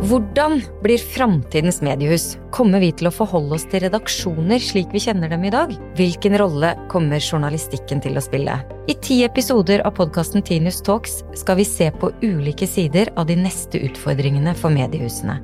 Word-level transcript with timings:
Hvordan 0.00 0.62
blir 0.82 0.98
framtidens 0.98 1.82
mediehus? 1.84 2.38
Kommer 2.56 2.80
vi 2.80 2.88
til 2.96 3.10
å 3.10 3.12
forholde 3.12 3.58
oss 3.58 3.66
til 3.68 3.82
redaksjoner 3.84 4.62
slik 4.64 4.94
vi 4.96 5.02
kjenner 5.04 5.28
dem 5.28 5.44
i 5.44 5.50
dag? 5.52 5.74
Hvilken 5.98 6.38
rolle 6.40 6.70
kommer 6.88 7.20
journalistikken 7.20 8.00
til 8.00 8.16
å 8.16 8.22
spille? 8.24 8.54
I 8.88 8.96
ti 9.04 9.18
episoder 9.26 9.84
av 9.84 9.98
podkasten 9.98 10.40
Tinius 10.40 10.80
Talks 10.86 11.18
skal 11.36 11.60
vi 11.60 11.68
se 11.68 11.90
på 11.92 12.08
ulike 12.24 12.64
sider 12.64 13.12
av 13.20 13.28
de 13.28 13.36
neste 13.42 13.82
utfordringene 13.90 14.56
for 14.56 14.72
mediehusene. 14.72 15.36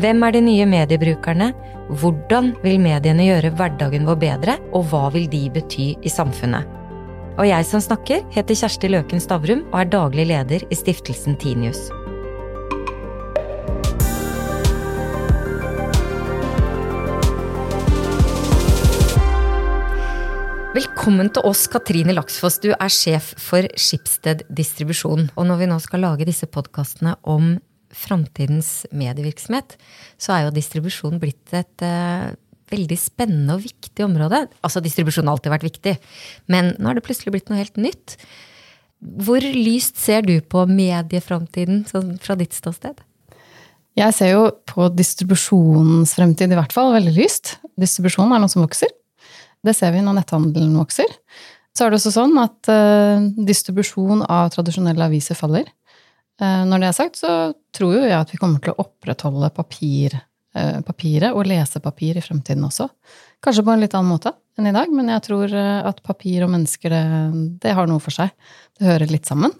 Hvem 0.00 0.24
er 0.24 0.32
de 0.32 0.44
nye 0.48 0.72
mediebrukerne? 0.72 1.52
Hvordan 2.00 2.54
vil 2.64 2.80
mediene 2.80 3.28
gjøre 3.28 3.52
hverdagen 3.52 4.08
vår 4.08 4.20
bedre, 4.24 4.58
og 4.72 4.88
hva 4.88 5.10
vil 5.12 5.28
de 5.28 5.44
bety 5.52 5.92
i 6.00 6.16
samfunnet? 6.16 6.64
Og 7.36 7.44
jeg 7.52 7.68
som 7.68 7.84
snakker, 7.84 8.24
heter 8.32 8.64
Kjersti 8.64 8.88
Løken 8.96 9.20
Stavrum 9.20 9.66
og 9.74 9.82
er 9.84 9.92
daglig 9.92 10.30
leder 10.32 10.64
i 10.72 10.84
stiftelsen 10.86 11.36
Tinius. 11.40 11.90
Velkommen 20.70 21.26
til 21.34 21.42
oss, 21.48 21.64
Katrine 21.66 22.14
Laksfoss. 22.14 22.60
Du 22.62 22.68
er 22.70 22.92
sjef 22.94 23.32
for 23.42 23.66
Skipsted 23.74 24.44
distribusjon. 24.54 25.24
Og 25.34 25.46
når 25.48 25.56
vi 25.58 25.66
nå 25.66 25.78
skal 25.82 26.04
lage 26.04 26.28
disse 26.28 26.46
podkastene 26.46 27.16
om 27.26 27.56
framtidens 27.90 28.84
medievirksomhet, 28.94 29.74
så 30.14 30.36
er 30.36 30.44
jo 30.44 30.52
distribusjon 30.54 31.18
blitt 31.18 31.50
et 31.58 31.82
uh, 31.82 32.28
veldig 32.70 32.98
spennende 33.02 33.56
og 33.58 33.64
viktig 33.64 34.06
område. 34.06 34.44
Altså, 34.62 34.78
distribusjon 34.84 35.26
har 35.26 35.40
alltid 35.40 35.54
vært 35.56 35.66
viktig, 35.66 35.96
men 36.54 36.70
nå 36.78 36.92
har 36.92 37.00
det 37.00 37.04
plutselig 37.08 37.34
blitt 37.34 37.50
noe 37.50 37.58
helt 37.58 37.82
nytt. 37.82 38.14
Hvor 39.26 39.42
lyst 39.42 39.98
ser 39.98 40.22
du 40.22 40.36
på 40.38 40.68
medieframtiden 40.70 41.82
sånn 41.90 42.14
fra 42.22 42.38
ditt 42.38 42.54
ståsted? 42.54 43.02
Jeg 43.98 44.14
ser 44.14 44.36
jo 44.36 44.46
på 44.70 44.86
distribusjonens 44.94 46.14
fremtid 46.14 46.54
i 46.54 46.62
hvert 46.62 46.78
fall 46.78 46.94
veldig 46.94 47.18
lyst. 47.18 47.56
Distribusjon 47.74 48.30
er 48.30 48.38
noe 48.38 48.54
som 48.54 48.62
vokser. 48.62 48.94
Det 49.66 49.74
ser 49.76 49.92
vi 49.94 50.02
når 50.04 50.20
netthandelen 50.20 50.76
vokser. 50.78 51.10
Så 51.76 51.84
er 51.84 51.92
det 51.92 52.00
også 52.00 52.12
sånn 52.14 52.34
at 52.40 52.70
uh, 52.72 53.22
distribusjon 53.46 54.24
av 54.26 54.50
tradisjonelle 54.54 55.06
aviser 55.06 55.38
faller. 55.38 55.68
Uh, 56.40 56.66
når 56.68 56.82
det 56.82 56.90
er 56.90 56.96
sagt, 56.96 57.20
så 57.20 57.52
tror 57.76 57.94
jo 57.98 58.02
jeg 58.06 58.16
at 58.16 58.32
vi 58.32 58.40
kommer 58.40 58.62
til 58.64 58.74
å 58.74 58.82
opprettholde 58.86 59.52
papir, 59.54 60.16
uh, 60.58 60.80
papiret 60.86 61.36
og 61.36 61.46
lesepapir 61.48 62.18
i 62.18 62.24
fremtiden 62.24 62.66
også. 62.66 62.88
Kanskje 63.44 63.64
på 63.66 63.74
en 63.74 63.84
litt 63.84 63.96
annen 63.96 64.12
måte 64.16 64.34
enn 64.58 64.68
i 64.68 64.74
dag, 64.76 64.90
men 64.92 65.08
jeg 65.08 65.24
tror 65.24 65.54
at 65.56 66.02
papir 66.04 66.42
og 66.44 66.50
mennesker, 66.52 66.92
det, 66.92 67.04
det 67.62 67.72
har 67.76 67.88
noe 67.88 68.02
for 68.02 68.12
seg. 68.12 68.34
Det 68.76 68.90
hører 68.90 69.12
litt 69.14 69.30
sammen. 69.30 69.54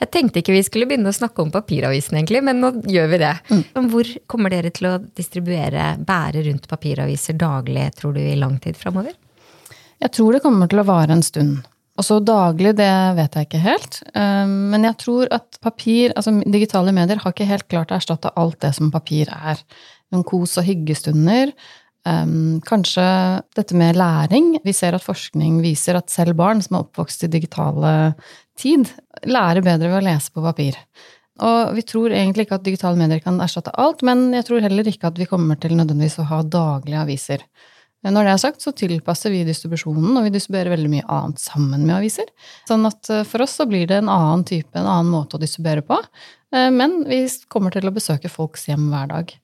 Jeg 0.00 0.10
tenkte 0.10 0.40
ikke 0.40 0.54
vi 0.54 0.62
skulle 0.66 0.86
begynne 0.88 1.10
å 1.12 1.14
snakke 1.14 1.44
om 1.44 1.50
papiravisen, 1.52 2.16
egentlig, 2.18 2.40
men 2.46 2.62
nå 2.62 2.70
gjør 2.90 3.10
vi 3.12 3.20
det. 3.22 3.34
Mm. 3.52 3.90
Hvor 3.92 4.08
kommer 4.30 4.54
dere 4.54 4.72
til 4.74 4.88
å 4.88 4.94
distribuere, 5.04 5.92
bære 6.02 6.46
rundt 6.48 6.66
papiraviser 6.70 7.36
daglig, 7.38 7.90
tror 7.98 8.16
du, 8.16 8.22
i 8.24 8.38
lang 8.38 8.56
tid 8.62 8.78
framover? 8.78 9.14
Jeg 10.02 10.14
tror 10.16 10.34
det 10.34 10.42
kommer 10.42 10.70
til 10.70 10.82
å 10.82 10.86
vare 10.88 11.14
en 11.14 11.22
stund. 11.22 11.60
Og 12.00 12.06
så 12.06 12.16
daglig, 12.24 12.72
det 12.78 12.92
vet 13.18 13.36
jeg 13.36 13.46
ikke 13.46 13.60
helt. 13.62 13.98
Um, 14.16 14.72
men 14.72 14.86
jeg 14.88 14.98
tror 15.02 15.28
at 15.34 15.58
papir, 15.62 16.14
altså 16.16 16.32
digitale 16.40 16.94
medier, 16.96 17.20
har 17.20 17.34
ikke 17.34 17.46
helt 17.46 17.68
klart 17.70 17.92
å 17.92 17.98
erstatte 17.98 18.32
alt 18.40 18.58
det 18.64 18.72
som 18.78 18.90
papir 18.94 19.30
er. 19.32 19.60
Noen 20.12 20.24
kos- 20.26 20.56
og 20.60 20.66
hyggestunder. 20.66 21.52
Um, 22.08 22.58
kanskje 22.66 23.04
dette 23.54 23.76
med 23.78 24.00
læring. 24.00 24.56
Vi 24.64 24.74
ser 24.74 24.96
at 24.96 25.04
forskning 25.04 25.60
viser 25.62 26.00
at 26.00 26.10
selv 26.10 26.34
barn 26.40 26.64
som 26.64 26.78
er 26.78 26.86
oppvokst 26.86 27.28
i 27.28 27.30
digitale 27.30 28.14
tid, 28.58 28.88
lærer 29.28 29.62
bedre 29.62 29.92
ved 29.92 30.00
å 30.00 30.06
lese 30.08 30.32
på 30.32 30.42
papir. 30.42 30.80
Og 31.42 31.76
vi 31.76 31.84
tror 31.86 32.12
egentlig 32.14 32.46
ikke 32.46 32.58
at 32.58 32.66
digitale 32.66 32.98
medier 32.98 33.22
kan 33.22 33.38
erstatte 33.40 33.72
alt, 33.80 34.02
men 34.06 34.30
jeg 34.36 34.48
tror 34.48 34.64
heller 34.64 34.88
ikke 34.88 35.12
at 35.12 35.20
vi 35.20 35.28
kommer 35.28 35.60
til 35.60 35.76
nødvendigvis 35.76 36.18
å 36.24 36.28
ha 36.32 36.42
daglige 36.42 37.04
aviser. 37.04 37.46
Når 38.02 38.26
det 38.26 38.32
er 38.34 38.40
sagt, 38.42 38.62
så 38.64 38.72
tilpasser 38.74 39.30
vi 39.30 39.44
distribusjonen, 39.46 40.16
og 40.18 40.26
vi 40.26 40.32
distribuerer 40.34 40.72
veldig 40.74 40.90
mye 40.90 41.08
annet 41.12 41.42
sammen 41.42 41.84
med 41.86 41.94
aviser. 42.00 42.30
Sånn 42.68 42.86
at 42.88 43.10
eh, 43.12 43.22
for 43.28 43.44
oss 43.44 43.54
så 43.60 43.66
blir 43.70 43.86
det 43.90 44.00
en 44.00 44.10
annen 44.10 44.42
type, 44.48 44.72
en 44.74 44.88
annen 44.88 45.12
måte 45.12 45.38
å 45.38 45.42
distribuere 45.42 45.84
på. 45.86 46.00
Eh, 46.54 46.70
men 46.74 47.02
vi 47.06 47.24
kommer 47.52 47.74
til 47.74 47.86
å 47.86 47.94
besøke 47.94 48.32
folks 48.32 48.66
hjem 48.70 48.88
hver 48.90 49.12
dag. 49.12 49.36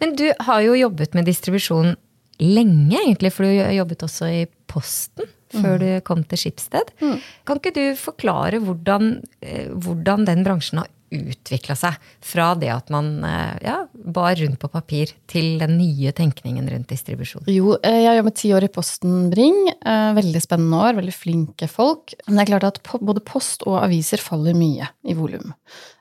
Men 0.00 0.16
du 0.16 0.30
har 0.46 0.62
jo 0.64 0.78
jobbet 0.78 1.12
med 1.18 1.28
distribusjon 1.28 1.92
lenge, 2.40 2.96
egentlig, 2.96 3.34
for 3.36 3.44
du 3.44 3.60
har 3.60 3.76
jobbet 3.76 4.06
også 4.08 4.32
i 4.32 4.40
Posten 4.70 5.28
før 5.50 5.76
mm. 5.76 5.82
du 5.82 5.88
kom 6.06 6.22
til 6.30 6.38
Skipsted. 6.38 6.92
Mm. 7.02 7.16
Kan 7.48 7.58
ikke 7.58 7.74
du 7.74 7.84
forklare 7.98 8.60
hvordan, 8.62 9.16
eh, 9.42 9.68
hvordan 9.74 10.24
den 10.28 10.44
bransjen 10.46 10.80
har 10.80 10.88
utvikla 11.10 11.74
seg 11.78 11.96
fra 12.24 12.52
det 12.58 12.70
at 12.72 12.90
man 12.92 13.24
eh, 13.26 13.56
ja, 13.64 13.76
bar 13.92 14.36
rundt 14.38 14.60
på 14.62 14.70
papir, 14.72 15.12
til 15.30 15.58
den 15.60 15.76
nye 15.78 16.12
tenkningen 16.16 16.68
rundt 16.70 16.90
distribusjon? 16.92 17.46
Jo, 17.50 17.74
eh, 17.86 18.00
jeg 18.04 18.20
jobber 18.20 18.36
ti 18.36 18.52
år 18.56 18.66
i 18.66 18.72
Posten 18.72 19.16
Bring. 19.32 19.58
Eh, 19.74 20.12
veldig 20.16 20.42
spennende 20.42 20.82
år, 20.86 20.96
veldig 21.00 21.16
flinke 21.16 21.68
folk. 21.70 22.14
Men 22.26 22.38
det 22.38 22.46
er 22.46 22.52
klart 22.52 22.68
at 22.70 22.94
både 23.00 23.24
post 23.26 23.66
og 23.66 23.80
aviser 23.82 24.22
faller 24.22 24.56
mye 24.58 24.90
i 25.06 25.16
volum. 25.18 25.52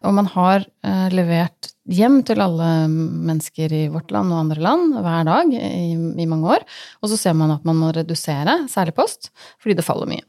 Og 0.06 0.16
man 0.16 0.30
har 0.31 0.64
levert 1.12 1.74
hjem 1.92 2.22
til 2.24 2.40
alle 2.40 2.68
mennesker 2.88 3.74
i 3.75 3.81
vårt 3.92 4.14
land 4.14 4.31
og 4.31 4.44
andre 4.46 4.64
land 4.64 4.94
hver 5.03 5.25
dag 5.28 5.53
i, 5.58 5.92
i 5.92 6.28
mange 6.30 6.56
år. 6.56 6.66
Og 7.03 7.12
så 7.12 7.19
ser 7.19 7.36
man 7.38 7.52
at 7.56 7.66
man 7.68 7.80
må 7.80 7.92
redusere, 7.96 8.62
særlig 8.72 8.96
post, 8.98 9.31
fordi 9.59 9.75
det 9.80 9.88
faller 9.88 10.09
mye. 10.09 10.24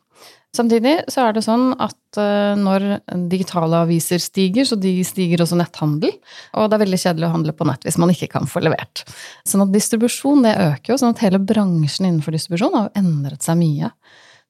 Samtidig 0.56 0.96
så 1.12 1.28
er 1.28 1.36
det 1.36 1.44
sånn 1.46 1.68
at 1.78 2.18
eh, 2.18 2.56
når 2.58 2.86
digitale 3.30 3.84
aviser 3.84 4.18
stiger, 4.22 4.66
så 4.66 4.74
de 4.80 4.96
stiger 5.06 5.44
også 5.44 5.58
netthandel. 5.60 6.16
Og 6.58 6.66
det 6.66 6.76
er 6.76 6.82
veldig 6.84 6.98
kjedelig 7.04 7.28
å 7.28 7.34
handle 7.36 7.54
på 7.54 7.68
nett 7.68 7.86
hvis 7.86 8.00
man 8.02 8.10
ikke 8.10 8.32
kan 8.32 8.50
få 8.50 8.64
levert. 8.66 9.04
Sånn 9.46 9.62
at 9.62 9.70
distribusjon 9.74 10.42
det 10.46 10.56
øker 10.58 10.94
jo, 10.94 10.98
sånn 10.98 11.14
at 11.14 11.22
hele 11.22 11.38
bransjen 11.38 12.08
innenfor 12.08 12.34
distribusjon 12.34 12.74
har 12.74 12.90
endret 12.98 13.46
seg 13.46 13.60
mye. 13.62 13.92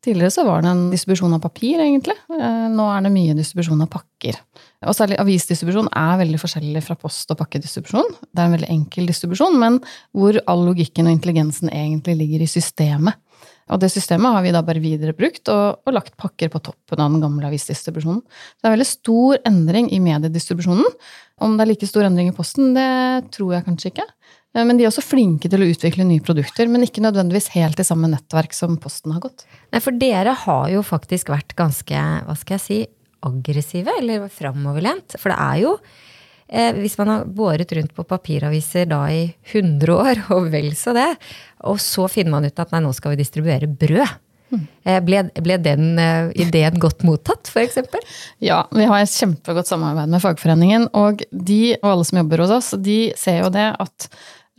Tidligere 0.01 0.33
så 0.33 0.47
var 0.49 0.63
det 0.65 0.71
en 0.73 0.87
distribusjon 0.89 1.37
av 1.37 1.43
papir, 1.45 1.77
egentlig. 1.85 2.17
Eh, 2.33 2.67
nå 2.73 2.87
er 2.89 3.05
det 3.05 3.13
mye 3.13 3.37
distribusjon 3.37 3.85
av 3.85 3.91
pakker. 3.93 4.39
Og 4.89 4.97
særlig 4.97 5.19
avisdistribusjon 5.21 5.91
er 5.93 6.21
veldig 6.23 6.41
forskjellig 6.41 6.81
fra 6.87 6.97
post- 6.97 7.29
og 7.35 7.37
pakkedistribusjon. 7.43 8.09
Det 8.25 8.41
er 8.41 8.49
en 8.49 8.55
veldig 8.57 8.71
enkel 8.73 9.11
distribusjon, 9.11 9.59
men 9.61 9.77
hvor 10.17 10.41
all 10.49 10.65
logikken 10.71 11.11
og 11.11 11.19
intelligensen 11.19 11.69
egentlig 11.69 12.17
ligger 12.23 12.47
i 12.47 12.49
systemet. 12.49 13.21
Og 13.71 13.81
det 13.83 13.91
systemet 13.93 14.35
har 14.35 14.45
vi 14.45 14.53
da 14.55 14.63
bare 14.67 14.83
viderebrukt 14.83 15.51
og, 15.53 15.81
og 15.87 15.95
lagt 15.95 16.17
pakker 16.21 16.51
på 16.53 16.63
toppen 16.71 17.01
av 17.01 17.13
den 17.13 17.23
gamle 17.23 17.51
avisdistribusjonen. 17.51 18.23
det 18.23 18.69
er 18.69 18.75
veldig 18.75 18.89
stor 18.89 19.41
endring 19.49 19.91
i 19.95 20.01
mediedistribusjonen. 20.03 20.87
Om 21.41 21.57
det 21.57 21.65
er 21.65 21.71
like 21.71 21.89
stor 21.89 22.09
endring 22.09 22.33
i 22.33 22.37
Posten, 22.37 22.75
det 22.77 23.31
tror 23.37 23.55
jeg 23.57 23.67
kanskje 23.69 23.93
ikke. 23.95 24.07
Eh, 24.57 24.65
men 24.67 24.77
de 24.77 24.85
er 24.85 24.91
også 24.91 25.05
flinke 25.07 25.51
til 25.51 25.63
å 25.63 25.71
utvikle 25.71 26.07
nye 26.09 26.25
produkter, 26.25 26.71
men 26.71 26.85
ikke 26.87 27.05
nødvendigvis 27.05 27.53
helt 27.57 27.81
i 27.81 27.87
samme 27.87 28.11
nettverk 28.13 28.57
som 28.57 28.79
Posten 28.83 29.15
har 29.15 29.23
gått. 29.25 29.47
Nei, 29.73 29.83
for 29.83 29.97
dere 29.97 30.35
har 30.45 30.71
jo 30.75 30.85
faktisk 30.87 31.33
vært 31.33 31.57
ganske, 31.59 32.07
hva 32.27 32.39
skal 32.39 32.59
jeg 32.59 32.67
si, 32.67 32.81
aggressive, 33.27 33.93
eller 34.01 34.31
framoverlent. 34.33 35.19
For 35.21 35.33
det 35.33 35.39
er 35.41 35.63
jo 35.65 35.75
Eh, 36.51 36.73
hvis 36.83 36.97
man 36.99 37.13
har 37.13 37.29
båret 37.31 37.73
rundt 37.77 37.95
på 37.95 38.07
papiraviser 38.09 38.89
da 38.91 39.05
i 39.13 39.23
100 39.53 39.95
år, 39.95 40.25
og 40.35 40.51
vel 40.53 40.73
så 40.79 40.95
det, 40.97 41.13
og 41.71 41.79
så 41.83 42.09
finner 42.11 42.37
man 42.37 42.49
ut 42.49 42.59
at 42.63 42.75
nei, 42.75 42.83
nå 42.85 42.91
skal 42.97 43.15
vi 43.15 43.23
distribuere 43.23 43.71
brød. 43.71 44.19
Mm. 44.51 44.65
Ble, 45.07 45.19
ble, 45.47 45.57
den 45.63 45.93
uh, 45.95 46.33
ideen 46.35 46.81
godt 46.85 47.05
mottatt, 47.07 47.53
f.eks.? 47.53 47.79
Ja, 48.43 48.65
vi 48.75 48.89
har 48.91 49.05
et 49.05 49.15
kjempegodt 49.15 49.71
samarbeid 49.71 50.11
med 50.11 50.25
fagforeningen. 50.25 50.89
Og 50.99 51.23
de 51.31 51.63
og 51.79 51.89
alle 51.93 52.09
som 52.09 52.19
jobber 52.19 52.43
hos 52.43 52.55
oss, 52.59 52.75
de 52.83 53.01
ser 53.21 53.45
jo 53.45 53.55
det 53.55 53.69
at 53.79 54.11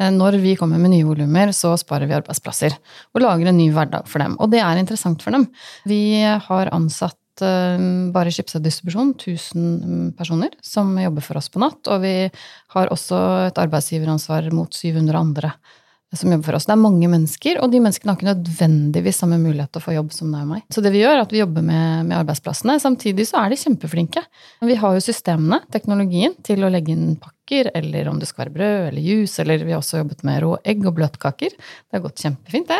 når 0.09 0.39
vi 0.41 0.55
kommer 0.57 0.79
med 0.81 0.95
nye 0.95 1.05
volumer, 1.05 1.51
så 1.53 1.75
sparer 1.77 2.07
vi 2.09 2.15
arbeidsplasser. 2.17 2.73
Og 3.13 3.21
lager 3.21 3.51
en 3.51 3.59
ny 3.59 3.67
hverdag 3.75 4.07
for 4.09 4.23
dem. 4.23 4.33
Og 4.41 4.49
det 4.49 4.61
er 4.63 4.79
interessant 4.79 5.21
for 5.21 5.35
dem. 5.35 5.45
Vi 5.85 6.23
har 6.23 6.71
ansatt 6.73 7.20
Eh, 7.41 7.83
bare 8.13 8.31
Schibsted 8.33 8.63
Distribusjon 8.65 9.13
1000 9.17 10.15
personer 10.17 10.55
som 10.61 10.93
jobber 10.99 11.25
for 11.25 11.39
oss 11.41 11.49
på 11.51 11.61
natt. 11.63 11.81
Og 11.91 12.01
vi 12.05 12.15
har 12.75 12.93
også 12.93 13.21
et 13.49 13.61
arbeidsgiveransvar 13.61 14.51
mot 14.55 14.73
700 14.73 15.17
andre 15.19 15.53
som 16.13 16.31
jobber 16.31 16.43
for 16.49 16.57
oss. 16.57 16.67
Det 16.67 16.75
er 16.75 16.81
mange 16.81 17.07
mennesker, 17.07 17.59
og 17.63 17.71
de 17.71 17.79
menneskene 17.79 18.11
har 18.11 18.19
ikke 18.19 18.31
nødvendigvis 18.33 19.21
samme 19.21 19.37
mulighet 19.39 19.71
til 19.71 19.79
å 19.79 19.85
få 19.85 19.93
jobb 19.95 20.09
som 20.11 20.33
deg 20.33 20.43
og 20.43 20.49
meg. 20.49 20.65
Så 20.73 20.83
det 20.83 20.91
vi 20.91 21.03
gjør, 21.05 21.15
er 21.15 21.23
at 21.23 21.31
vi 21.31 21.39
jobber 21.39 21.63
med, 21.63 22.09
med 22.09 22.17
arbeidsplassene. 22.19 22.75
Samtidig 22.83 23.29
så 23.29 23.39
er 23.45 23.53
de 23.53 23.59
kjempeflinke. 23.61 24.25
Vi 24.67 24.75
har 24.81 24.97
jo 24.97 25.03
systemene, 25.05 25.61
teknologien, 25.71 26.35
til 26.43 26.65
å 26.67 26.71
legge 26.73 26.91
inn 26.95 27.15
pakker 27.15 27.40
kaker, 27.51 27.71
eller 27.73 28.07
om 28.07 28.19
det 28.19 28.27
skal 28.27 28.45
være 28.45 28.53
brød 28.53 28.87
eller 28.89 29.01
juice, 29.01 29.41
eller 29.41 29.63
vi 29.65 29.71
har 29.71 29.79
også 29.81 30.01
jobbet 30.01 30.23
med 30.23 30.41
rå 30.43 30.57
egg 30.63 30.85
og 30.85 30.95
bløtkaker. 30.95 31.51
Det 31.51 31.97
har 31.97 32.03
gått 32.03 32.21
kjempefint, 32.21 32.67
det. 32.67 32.79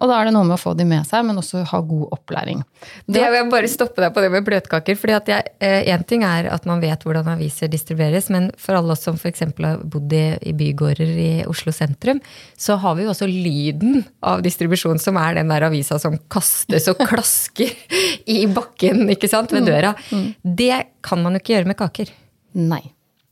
Og 0.00 0.08
da 0.08 0.18
er 0.18 0.28
det 0.28 0.34
noe 0.34 0.44
med 0.44 0.56
å 0.56 0.60
få 0.60 0.74
de 0.74 0.84
med 0.84 1.06
seg, 1.08 1.24
men 1.26 1.38
også 1.40 1.64
ha 1.70 1.80
god 1.80 2.12
opplæring. 2.16 2.62
Det 3.06 3.22
vil 3.22 3.38
jeg 3.38 3.50
bare 3.50 3.70
stoppe 3.70 4.02
deg 4.02 4.12
på 4.14 4.20
det 4.24 4.30
med 4.30 4.44
bløtkaker. 4.44 4.96
fordi 4.96 5.16
at 5.16 5.30
Én 5.30 6.00
eh, 6.00 6.06
ting 6.06 6.24
er 6.24 6.50
at 6.50 6.66
man 6.66 6.80
vet 6.80 7.02
hvordan 7.04 7.28
aviser 7.28 7.68
distribueres, 7.68 8.30
men 8.30 8.50
for 8.58 8.76
alle 8.76 8.92
oss 8.92 9.04
som 9.06 9.16
f.eks. 9.16 9.40
har 9.40 9.82
bodd 9.84 10.12
i, 10.12 10.52
bygårder 10.52 11.10
i 11.10 11.30
Oslo 11.48 11.72
sentrum, 11.72 12.20
så 12.56 12.76
har 12.80 12.96
vi 12.96 13.04
jo 13.04 13.12
også 13.14 13.28
lyden 13.28 14.04
av 14.22 14.42
distribusjon, 14.44 15.00
som 15.00 15.18
er 15.20 15.38
den 15.40 15.52
der 15.52 15.68
avisa 15.68 15.98
som 16.00 16.18
kastes 16.32 16.88
og 16.92 17.00
klasker 17.10 17.72
i 18.26 18.44
bakken 18.50 19.08
ikke 19.10 19.30
sant, 19.30 19.52
ved 19.52 19.64
mm. 19.64 19.68
døra. 19.68 19.94
Mm. 20.10 20.32
Det 20.42 20.80
kan 21.04 21.22
man 21.22 21.36
jo 21.36 21.42
ikke 21.42 21.56
gjøre 21.56 21.70
med 21.70 21.78
kaker. 21.78 22.16
Nei. 22.60 22.82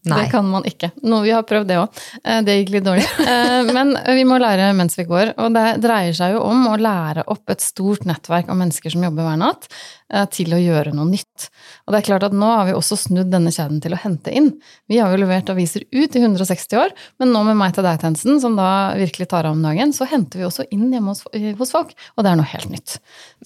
Nei. 0.06 0.23
Det 0.23 0.31
kan 0.31 0.47
man 0.47 0.65
ikke. 0.65 0.93
Nå, 1.03 1.19
vi 1.25 1.33
har 1.35 1.43
prøvd 1.45 1.69
det 1.69 1.77
òg. 1.83 1.99
Det 2.47 2.55
gikk 2.61 2.71
litt 2.77 2.87
dårlig. 2.87 3.05
Eh, 3.29 3.67
Men 3.75 3.91
vi 4.17 4.23
må 4.25 4.39
lære 4.41 4.71
mens 4.79 4.97
vi 4.97 5.05
går. 5.05 5.35
Og 5.43 5.53
det 5.53 5.67
dreier 5.85 6.15
seg 6.17 6.33
jo 6.37 6.45
om 6.47 6.65
å 6.71 6.77
lære 6.81 7.27
opp 7.29 7.50
et 7.53 7.61
stort 7.61 8.06
nettverk 8.09 8.49
av 8.49 8.56
mennesker 8.56 8.95
som 8.95 9.05
jobber 9.05 9.27
hver 9.27 9.37
natt, 9.43 9.67
eh, 9.69 10.07
til 10.32 10.55
å 10.56 10.58
gjøre 10.60 10.94
noe 10.96 11.05
nytt. 11.10 11.49
Og 11.87 11.93
det 11.93 11.99
er 12.00 12.06
klart 12.06 12.25
at 12.28 12.37
nå 12.37 12.49
har 12.49 12.69
vi 12.69 12.76
også 12.76 12.96
snudd 12.96 13.28
denne 13.32 13.52
kjeden 13.52 13.82
til 13.84 13.93
å 13.93 14.00
hente 14.00 14.32
inn. 14.32 14.50
Vi 14.88 15.00
har 15.02 15.12
jo 15.12 15.20
levert 15.20 15.50
aviser 15.52 15.84
ut 15.93 16.16
i 16.16 16.22
160 16.22 16.78
år, 16.81 16.94
men 17.20 17.32
nå 17.34 17.43
med 17.44 17.58
Meg 17.58 17.75
til 17.76 17.84
deg-tjenesten, 17.84 18.38
som 18.40 18.56
da 18.56 18.94
virkelig 18.96 19.28
tar 19.28 19.49
av 19.49 19.56
om 19.56 19.64
dagen, 19.64 19.93
så 19.93 20.06
henter 20.08 20.40
vi 20.40 20.46
også 20.49 20.64
inn 20.72 20.87
hjemme 20.94 21.12
hos, 21.12 21.25
hos 21.58 21.75
folk. 21.75 21.93
Og 22.16 22.25
det 22.25 22.32
er 22.32 22.40
noe 22.40 22.49
helt 22.49 22.70
nytt. 22.72 22.96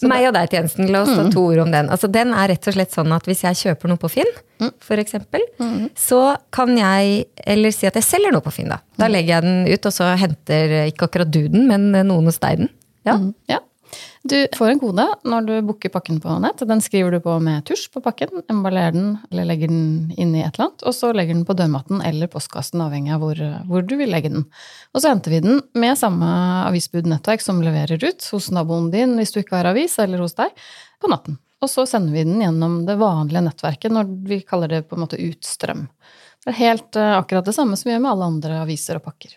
Meg 0.07 0.29
og 0.29 0.37
deg-tjenesten, 0.37 0.91
la 0.93 1.03
oss 1.07 1.15
ta 1.17 1.27
to 1.33 1.47
ord 1.51 1.65
om 1.65 1.75
den. 1.75 1.91
Altså, 1.93 2.11
den 2.13 2.35
er 2.37 2.53
rett 2.53 2.69
og 2.71 2.77
slett 2.77 2.95
sånn 2.95 3.15
at 3.17 3.27
hvis 3.27 3.43
jeg 3.49 3.59
kjøper 3.65 3.91
noe 3.91 4.03
på 4.03 4.13
Finn, 4.13 4.31
for 4.79 5.01
eksempel, 5.03 5.43
så 5.99 6.21
kan 6.55 6.71
jeg, 6.79 7.25
eller 7.51 7.75
si 7.75 7.89
at 7.89 7.97
jeg 7.99 8.07
selger 8.07 8.31
noe 8.37 8.45
på 8.45 8.53
Finn, 8.55 8.71
da. 8.71 8.79
Da 9.01 9.09
legger 9.11 9.41
jeg 9.41 9.47
den 9.49 9.65
ut, 9.67 9.89
og 9.91 9.97
så 9.97 10.13
henter 10.21 10.77
ikke 10.85 11.09
akkurat 11.11 11.33
du 11.35 11.41
den, 11.51 11.67
men 11.67 11.91
noen 12.07 12.31
hos 12.31 12.39
deg 12.39 12.63
den. 12.63 12.71
Ja. 13.09 13.17
Ja. 13.51 13.59
Du 14.23 14.37
får 14.55 14.69
en 14.71 14.79
kode 14.79 15.05
når 15.27 15.47
du 15.49 15.53
booker 15.67 15.91
pakken 15.91 16.21
på 16.23 16.37
nett. 16.45 16.61
Den 16.69 16.81
skriver 16.85 17.11
du 17.11 17.19
på 17.25 17.35
med 17.43 17.65
tusj 17.67 17.89
på 17.91 18.03
pakken, 18.05 18.45
emballerer 18.51 18.95
den 18.95 19.09
eller 19.33 19.49
legger 19.51 19.73
den 19.73 20.13
inn 20.15 20.37
i 20.37 20.45
et 20.45 20.55
eller 20.55 20.69
annet, 20.69 20.85
og 20.87 20.95
så 20.95 21.11
legger 21.11 21.35
den 21.35 21.47
på 21.49 21.57
dørmatten 21.59 22.05
eller 22.07 22.31
postkassen, 22.31 22.85
avhengig 22.85 23.17
av 23.17 23.25
hvor, 23.25 23.43
hvor 23.67 23.83
du 23.83 23.97
vil 23.99 24.15
legge 24.15 24.31
den. 24.31 24.47
Og 24.95 25.03
så 25.03 25.11
henter 25.11 25.35
vi 25.35 25.43
den 25.43 25.59
med 25.75 25.99
samme 25.99 26.29
avisbudnettverk 26.69 27.43
som 27.43 27.65
leverer 27.67 27.99
ut 27.99 28.29
hos 28.31 28.53
naboen 28.55 28.93
din 28.95 29.19
hvis 29.19 29.35
du 29.35 29.43
ikke 29.43 29.59
har 29.59 29.73
avis, 29.73 29.99
eller 29.99 30.23
hos 30.23 30.39
deg, 30.39 30.55
på 31.03 31.11
natten. 31.11 31.41
Og 31.63 31.71
så 31.71 31.87
sender 31.87 32.15
vi 32.15 32.23
den 32.27 32.43
gjennom 32.43 32.83
det 32.87 32.99
vanlige 33.03 33.43
nettverket 33.43 33.95
når 33.95 34.17
vi 34.31 34.43
kaller 34.47 34.71
det 34.71 34.85
på 34.87 34.99
en 34.99 35.03
måte 35.03 35.19
utstrøm. 35.19 35.89
Det 36.43 36.51
er 36.51 36.63
helt 36.63 36.99
eh, 36.99 37.15
akkurat 37.19 37.47
det 37.47 37.55
samme 37.59 37.79
som 37.79 37.91
vi 37.91 37.97
gjør 37.97 38.07
med 38.07 38.15
alle 38.15 38.35
andre 38.37 38.63
aviser 38.63 38.99
og 38.99 39.07
pakker. 39.07 39.35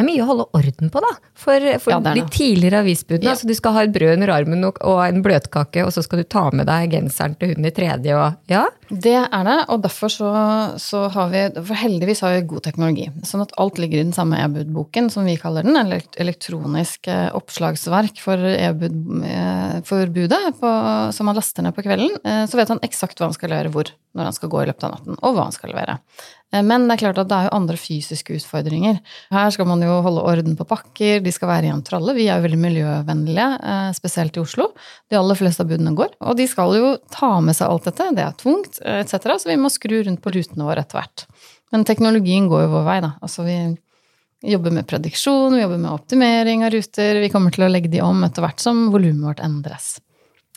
Det 0.00 0.06
er 0.06 0.08
mye 0.08 0.24
å 0.24 0.28
holde 0.30 0.46
orden 0.56 0.90
på, 0.92 1.02
da. 1.04 1.10
For, 1.36 1.66
for 1.82 1.92
Ja, 1.92 2.14
de 2.16 2.24
tidligere 2.32 2.80
avisbudene. 2.80 3.28
Ja. 3.28 3.34
Altså, 3.36 3.48
du 3.50 3.54
skal 3.58 3.76
ha 3.76 3.84
et 3.84 3.92
brød 3.94 4.16
under 4.16 4.32
armen 4.32 4.64
og, 4.64 4.80
og 4.80 5.00
en 5.04 5.20
bløtkake, 5.24 5.84
og 5.84 5.92
så 5.92 6.04
skal 6.06 6.22
du 6.22 6.28
ta 6.32 6.46
med 6.56 6.68
deg 6.70 6.94
genseren 6.96 7.36
til 7.40 7.52
hun 7.54 7.68
i 7.68 7.74
tredje 7.76 8.16
og 8.16 8.50
Ja. 8.50 8.66
Det 8.90 9.12
er 9.20 9.44
det, 9.46 9.56
og 9.70 9.84
derfor 9.84 10.10
så, 10.10 10.30
så 10.82 11.04
har 11.14 11.28
vi 11.30 11.44
For 11.60 11.78
heldigvis 11.78 12.24
har 12.24 12.32
vi 12.34 12.40
god 12.50 12.64
teknologi. 12.64 13.04
Sånn 13.22 13.44
at 13.44 13.52
alt 13.62 13.78
ligger 13.78 14.00
i 14.00 14.06
den 14.08 14.16
samme 14.16 14.40
e-budboken, 14.42 15.12
som 15.14 15.28
vi 15.28 15.36
kaller 15.38 15.62
den. 15.62 15.78
Eller 15.78 16.02
elektronisk 16.18 17.06
eh, 17.06 17.28
oppslagsverk 17.38 18.18
for 18.18 18.34
e-bud 18.50 19.22
eh, 19.22 21.12
som 21.14 21.26
man 21.30 21.38
laster 21.38 21.62
ned 21.62 21.76
på 21.76 21.84
kvelden. 21.86 22.16
Eh, 22.24 22.44
Så 22.50 22.58
vet 22.58 22.72
han 22.72 22.82
eksakt 22.82 23.20
hva 23.20 23.30
han 23.30 23.36
skal 23.36 23.52
levere 23.54 23.70
hvor 23.70 23.92
når 24.16 24.26
han 24.26 24.34
skal 24.34 24.50
gå 24.50 24.62
i 24.64 24.66
løpet 24.66 24.84
av 24.88 24.94
natten, 24.96 25.18
og 25.22 25.36
hva 25.36 25.46
han 25.46 25.54
skal 25.54 25.70
levere. 25.70 25.98
Eh, 26.52 26.62
Men 26.62 26.88
det 26.88 26.96
er 26.96 27.02
klart 27.04 27.18
at 27.22 27.28
det 27.30 27.36
er 27.36 27.48
jo 27.48 27.56
andre 27.56 27.76
fysiske 27.78 28.34
utfordringer. 28.38 29.00
Her 29.30 29.50
skal 29.54 29.68
man 29.70 29.82
jo 29.82 30.00
holde 30.02 30.24
orden 30.26 30.56
på 30.58 30.66
pakker, 30.68 31.20
de 31.22 31.32
skal 31.32 31.48
være 31.48 31.68
i 31.68 31.74
en 31.74 31.82
tralle. 31.86 32.14
Vi 32.16 32.28
er 32.28 32.40
jo 32.40 32.46
veldig 32.48 32.60
miljøvennlige, 32.64 33.48
eh, 33.62 33.90
spesielt 33.96 34.36
i 34.36 34.40
Oslo. 34.40 34.72
De 35.10 35.16
aller 35.16 35.38
fleste 35.38 35.60
av 35.60 35.68
budene 35.68 35.94
går. 35.94 36.16
Og 36.20 36.36
de 36.36 36.46
skal 36.46 36.74
jo 36.74 36.96
ta 37.10 37.40
med 37.40 37.54
seg 37.54 37.68
alt 37.68 37.84
dette, 37.84 38.14
det 38.14 38.24
er 38.24 38.32
tungt, 38.32 38.80
eh, 38.84 39.02
etc. 39.04 39.38
Så 39.38 39.46
vi 39.46 39.56
må 39.56 39.70
skru 39.70 40.02
rundt 40.04 40.22
på 40.22 40.32
rutene 40.32 40.66
våre 40.66 40.80
etter 40.80 41.00
hvert. 41.00 41.26
Men 41.72 41.84
teknologien 41.84 42.48
går 42.48 42.66
jo 42.66 42.74
vår 42.74 42.84
vei, 42.84 43.00
da. 43.00 43.14
Altså 43.22 43.44
vi 43.44 43.78
jobber 44.42 44.72
med 44.72 44.86
prediksjon, 44.88 45.54
vi 45.54 45.62
jobber 45.62 45.78
med 45.78 45.92
optimering 45.92 46.64
av 46.64 46.72
ruter. 46.72 47.20
Vi 47.20 47.28
kommer 47.28 47.52
til 47.52 47.64
å 47.64 47.70
legge 47.70 47.90
de 47.90 48.00
om 48.00 48.24
etter 48.24 48.42
hvert 48.42 48.58
som 48.58 48.90
volumet 48.90 49.22
vårt 49.22 49.44
endres. 49.44 50.00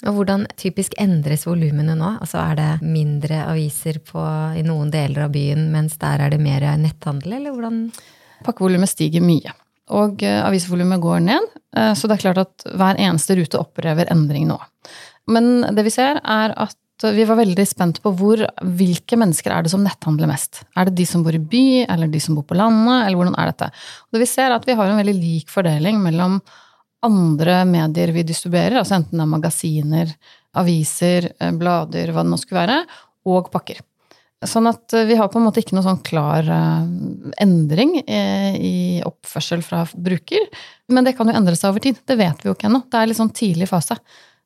Og 0.03 0.17
hvordan 0.17 0.47
typisk 0.59 0.97
endres 0.99 1.45
volumene 1.47 1.95
nå? 1.95 2.15
Altså 2.23 2.41
Er 2.41 2.57
det 2.59 2.71
mindre 2.83 3.45
aviser 3.45 4.01
på, 4.03 4.19
i 4.57 4.63
noen 4.65 4.91
deler 4.91 5.27
av 5.27 5.33
byen, 5.35 5.69
mens 5.71 5.95
der 6.01 6.25
er 6.25 6.33
det 6.33 6.41
mer 6.43 6.65
netthandel, 6.81 7.37
eller 7.37 7.55
hvordan 7.55 7.85
Pakkevolumet 8.43 8.91
stiger 8.91 9.23
mye. 9.23 9.53
Og 9.95 10.23
eh, 10.23 10.41
avisvolumet 10.43 11.01
går 11.03 11.21
ned, 11.23 11.49
eh, 11.77 11.91
så 11.95 12.07
det 12.07 12.17
er 12.17 12.23
klart 12.25 12.41
at 12.43 12.65
hver 12.75 12.99
eneste 12.99 13.37
rute 13.39 13.59
opplever 13.59 14.09
endring 14.11 14.49
nå. 14.49 14.57
Men 15.31 15.75
det 15.75 15.85
vi 15.87 15.93
ser, 15.93 16.19
er 16.19 16.55
at 16.59 16.77
vi 17.03 17.25
var 17.27 17.39
veldig 17.39 17.65
spent 17.67 17.99
på 18.03 18.13
hvor, 18.15 18.39
hvilke 18.79 19.17
mennesker 19.19 19.51
er 19.51 19.65
det 19.65 19.71
som 19.73 19.83
netthandler 19.83 20.29
mest. 20.29 20.61
Er 20.79 20.87
det 20.87 20.95
de 20.99 21.07
som 21.07 21.23
bor 21.25 21.35
i 21.35 21.41
by, 21.41 21.83
eller 21.91 22.11
de 22.11 22.21
som 22.23 22.37
bor 22.37 22.45
på 22.47 22.57
landet, 22.57 23.05
eller 23.05 23.19
hvordan 23.19 23.39
er 23.39 23.51
dette? 23.51 23.71
Og 24.07 24.15
det 24.15 24.23
vi 24.23 24.29
ser, 24.29 24.49
er 24.49 24.57
at 24.59 24.67
vi 24.67 24.75
har 24.79 24.91
en 24.91 24.99
veldig 25.01 25.15
lik 25.17 25.51
fordeling 25.51 25.99
mellom 26.03 26.39
andre 27.03 27.63
medier 27.67 28.13
vi 28.15 28.25
distribuerer, 28.27 28.79
altså 28.79 28.97
enten 28.97 29.19
det 29.19 29.25
er 29.25 29.31
magasiner, 29.31 30.13
aviser, 30.59 31.31
eh, 31.39 31.51
blader, 31.57 32.13
hva 32.13 32.23
det 32.23 32.31
nå 32.31 32.39
skulle 32.41 32.63
være, 32.63 32.77
og 33.29 33.49
pakker. 33.53 33.81
Sånn 34.43 34.67
at 34.67 34.93
eh, 34.95 35.05
vi 35.07 35.17
har 35.19 35.29
på 35.31 35.39
en 35.39 35.47
måte 35.47 35.63
ikke 35.63 35.77
noe 35.77 35.85
sånn 35.85 36.01
klar 36.05 36.47
eh, 36.47 36.89
endring 37.43 37.95
i 38.03 38.75
oppførsel 39.07 39.63
fra 39.65 39.85
bruker. 39.93 40.49
Men 40.91 41.07
det 41.07 41.15
kan 41.17 41.29
jo 41.29 41.37
endre 41.37 41.55
seg 41.59 41.71
over 41.71 41.83
tid. 41.83 42.01
Det 42.05 42.19
vet 42.19 42.43
vi 42.43 42.51
jo 42.51 42.57
ikke 42.57 42.69
ennå. 42.69 42.83
Det 42.87 42.99
er 42.99 43.09
litt 43.11 43.19
sånn 43.19 43.33
tidlig 43.35 43.69
fase. 43.71 43.99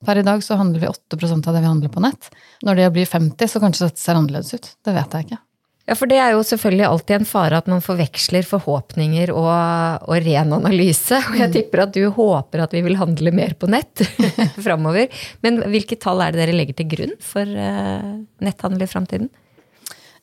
Per 0.06 0.20
i 0.22 0.26
dag 0.26 0.44
så 0.46 0.60
handler 0.60 0.84
vi 0.84 0.92
8% 0.92 1.50
av 1.50 1.58
det 1.58 1.64
vi 1.64 1.72
handler 1.72 1.94
på 1.94 2.04
nett. 2.06 2.30
Når 2.66 2.78
det 2.78 2.94
blir 2.94 3.10
50, 3.10 3.50
så 3.50 3.62
kanskje 3.64 3.90
dette 3.90 4.02
ser 4.02 4.20
annerledes 4.20 4.54
ut. 4.54 4.70
Det 4.86 4.94
vet 4.94 5.18
jeg 5.18 5.28
ikke. 5.28 5.42
Ja, 5.88 5.96
for 5.96 6.10
det 6.12 6.18
er 6.20 6.34
jo 6.36 6.44
selvfølgelig 6.44 6.84
alltid 6.84 7.16
en 7.16 7.28
fare 7.30 7.62
at 7.62 7.68
man 7.72 7.84
forveksler 7.84 8.44
forhåpninger 8.44 9.32
og, 9.32 10.04
og 10.04 10.26
ren 10.26 10.52
analyse. 10.58 11.16
Og 11.32 11.38
jeg 11.40 11.54
tipper 11.54 11.86
at 11.86 11.94
du 11.96 12.02
håper 12.12 12.66
at 12.66 12.76
vi 12.76 12.82
vil 12.84 13.00
handle 13.00 13.32
mer 13.32 13.56
på 13.56 13.70
nett 13.72 14.04
framover. 14.66 15.08
Men 15.48 15.62
hvilke 15.72 15.96
tall 15.96 16.26
er 16.26 16.36
det 16.36 16.44
dere 16.44 16.58
legger 16.58 16.76
til 16.82 16.90
grunn 16.92 17.16
for 17.24 17.48
eh, 17.48 18.10
netthandel 18.44 18.84
i 18.84 18.90
framtiden? 18.92 19.32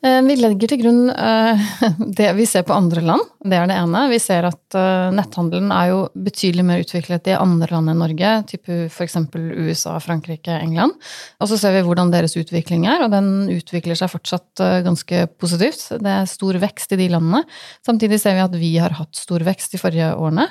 Eh, 0.04 0.20
Vi 0.26 0.34
legger 0.36 0.68
til 0.68 0.82
grunn 0.82 1.06
eh, 1.10 1.62
det 2.18 2.28
vi 2.36 2.44
ser 2.48 2.66
på 2.68 2.76
andre 2.76 3.00
land. 3.04 3.24
Det 3.44 3.56
er 3.56 3.70
det 3.70 3.76
ene. 3.80 4.02
Vi 4.12 4.18
ser 4.20 4.48
at 4.48 4.76
eh, 4.76 5.12
netthandelen 5.16 5.72
er 5.72 5.92
jo 5.92 6.00
betydelig 6.26 6.66
mer 6.68 6.82
utviklet 6.84 7.30
i 7.32 7.36
andre 7.38 7.70
land 7.72 7.92
enn 7.92 8.02
Norge, 8.02 8.32
type 8.50 8.78
f.eks. 8.92 9.16
USA, 9.32 9.96
Frankrike, 10.04 10.58
England. 10.60 10.98
Og 11.40 11.50
så 11.50 11.58
ser 11.60 11.76
vi 11.78 11.84
hvordan 11.86 12.12
deres 12.12 12.36
utvikling 12.40 12.84
er, 12.90 13.06
og 13.06 13.14
den 13.14 13.48
utvikler 13.54 13.96
seg 13.98 14.12
fortsatt 14.12 14.60
ganske 14.84 15.24
positivt. 15.40 15.86
Det 16.04 16.12
er 16.18 16.28
stor 16.28 16.60
vekst 16.60 16.92
i 16.94 17.00
de 17.00 17.08
landene. 17.14 17.40
Samtidig 17.86 18.20
ser 18.20 18.36
vi 18.36 18.44
at 18.44 18.60
vi 18.60 18.74
har 18.82 18.96
hatt 18.98 19.16
stor 19.16 19.44
vekst 19.46 19.74
de 19.74 19.80
forrige 19.80 20.12
årene, 20.18 20.46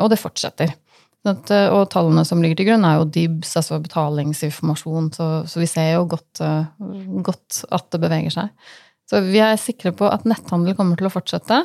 og 0.00 0.08
det 0.12 0.20
fortsetter. 0.20 0.72
Og 1.26 1.82
tallene 1.90 2.22
som 2.26 2.42
ligger 2.42 2.60
til 2.60 2.68
grunn, 2.70 2.86
er 2.86 3.00
jo 3.00 3.08
DIBS, 3.10 3.56
altså 3.58 3.80
betalingsinformasjon, 3.82 5.10
så, 5.16 5.28
så 5.50 5.62
vi 5.62 5.68
ser 5.70 5.92
jo 5.96 6.04
godt, 6.10 6.42
godt 7.26 7.62
at 7.74 7.88
det 7.92 8.02
beveger 8.04 8.36
seg. 8.36 8.76
Så 9.06 9.20
vi 9.22 9.38
er 9.38 9.54
sikre 9.60 9.92
på 9.94 10.08
at 10.10 10.24
netthandel 10.26 10.74
kommer 10.74 10.98
til 10.98 11.06
å 11.06 11.12
fortsette. 11.14 11.60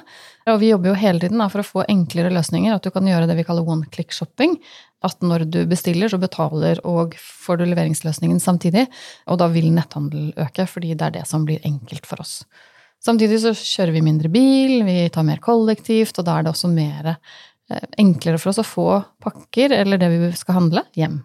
Og 0.51 0.59
vi 0.61 0.69
jobber 0.69 0.91
jo 0.91 0.99
hele 1.01 1.23
tiden 1.23 1.41
for 1.49 1.63
å 1.63 1.65
få 1.65 1.85
enklere 1.89 2.33
løsninger, 2.33 2.75
at 2.75 2.85
du 2.85 2.93
kan 2.93 3.07
gjøre 3.09 3.25
det 3.29 3.37
vi 3.39 3.45
kaller 3.47 3.65
one 3.65 3.89
click 3.93 4.13
shopping. 4.13 4.59
At 5.01 5.23
når 5.25 5.47
du 5.49 5.63
bestiller, 5.69 6.11
så 6.11 6.19
betaler 6.21 6.77
og 6.85 7.15
får 7.17 7.57
du 7.57 7.65
leveringsløsningen 7.71 8.41
samtidig. 8.43 8.85
Og 9.25 9.39
da 9.41 9.47
vil 9.49 9.71
netthandel 9.73 10.29
øke, 10.43 10.67
fordi 10.69 10.93
det 10.93 11.07
er 11.07 11.15
det 11.17 11.25
som 11.29 11.47
blir 11.47 11.63
enkelt 11.65 12.05
for 12.09 12.21
oss. 12.21 12.43
Samtidig 13.01 13.39
så 13.41 13.55
kjører 13.57 13.95
vi 13.95 14.03
mindre 14.05 14.29
bil, 14.29 14.83
vi 14.85 15.07
tar 15.09 15.25
mer 15.25 15.41
kollektivt, 15.41 16.19
og 16.21 16.27
da 16.27 16.37
er 16.37 16.45
det 16.45 16.51
også 16.51 16.69
mer 16.69 17.15
eh, 17.15 17.87
enklere 18.03 18.37
for 18.37 18.53
oss 18.53 18.61
å 18.61 18.67
få 18.67 18.85
pakker 19.25 19.73
eller 19.73 19.97
det 19.97 20.11
vi 20.13 20.29
skal 20.37 20.59
handle, 20.59 20.85
hjem. 20.93 21.17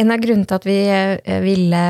En 0.00 0.14
av 0.14 0.22
grunnene 0.22 0.48
til 0.48 0.56
at 0.56 0.68
vi 0.68 0.78
eh, 0.88 1.42
ville 1.44 1.82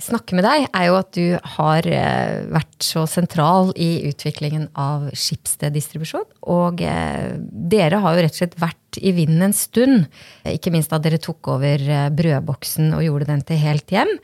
snakke 0.00 0.36
med 0.36 0.46
deg, 0.46 0.66
er 0.74 0.86
jo 0.88 0.98
at 0.98 1.10
du 1.16 1.24
har 1.56 1.86
eh, 1.88 2.42
vært 2.52 2.84
så 2.84 3.04
sentral 3.10 3.72
i 3.78 4.06
utviklingen 4.10 4.68
av 4.78 5.08
Schibsted-distribusjon. 5.12 6.26
Og 6.52 6.82
eh, 6.84 7.34
dere 7.40 8.00
har 8.02 8.16
jo 8.16 8.24
rett 8.24 8.36
og 8.36 8.42
slett 8.42 8.56
vært 8.60 9.00
i 9.00 9.12
vinden 9.16 9.48
en 9.48 9.56
stund. 9.56 10.08
Ikke 10.48 10.72
minst 10.74 10.92
da 10.92 11.00
dere 11.02 11.20
tok 11.22 11.52
over 11.54 11.84
eh, 11.84 12.08
brødboksen 12.16 12.94
og 12.96 13.04
gjorde 13.06 13.30
den 13.30 13.44
til 13.46 13.62
helt 13.62 13.94
hjem. 13.94 14.16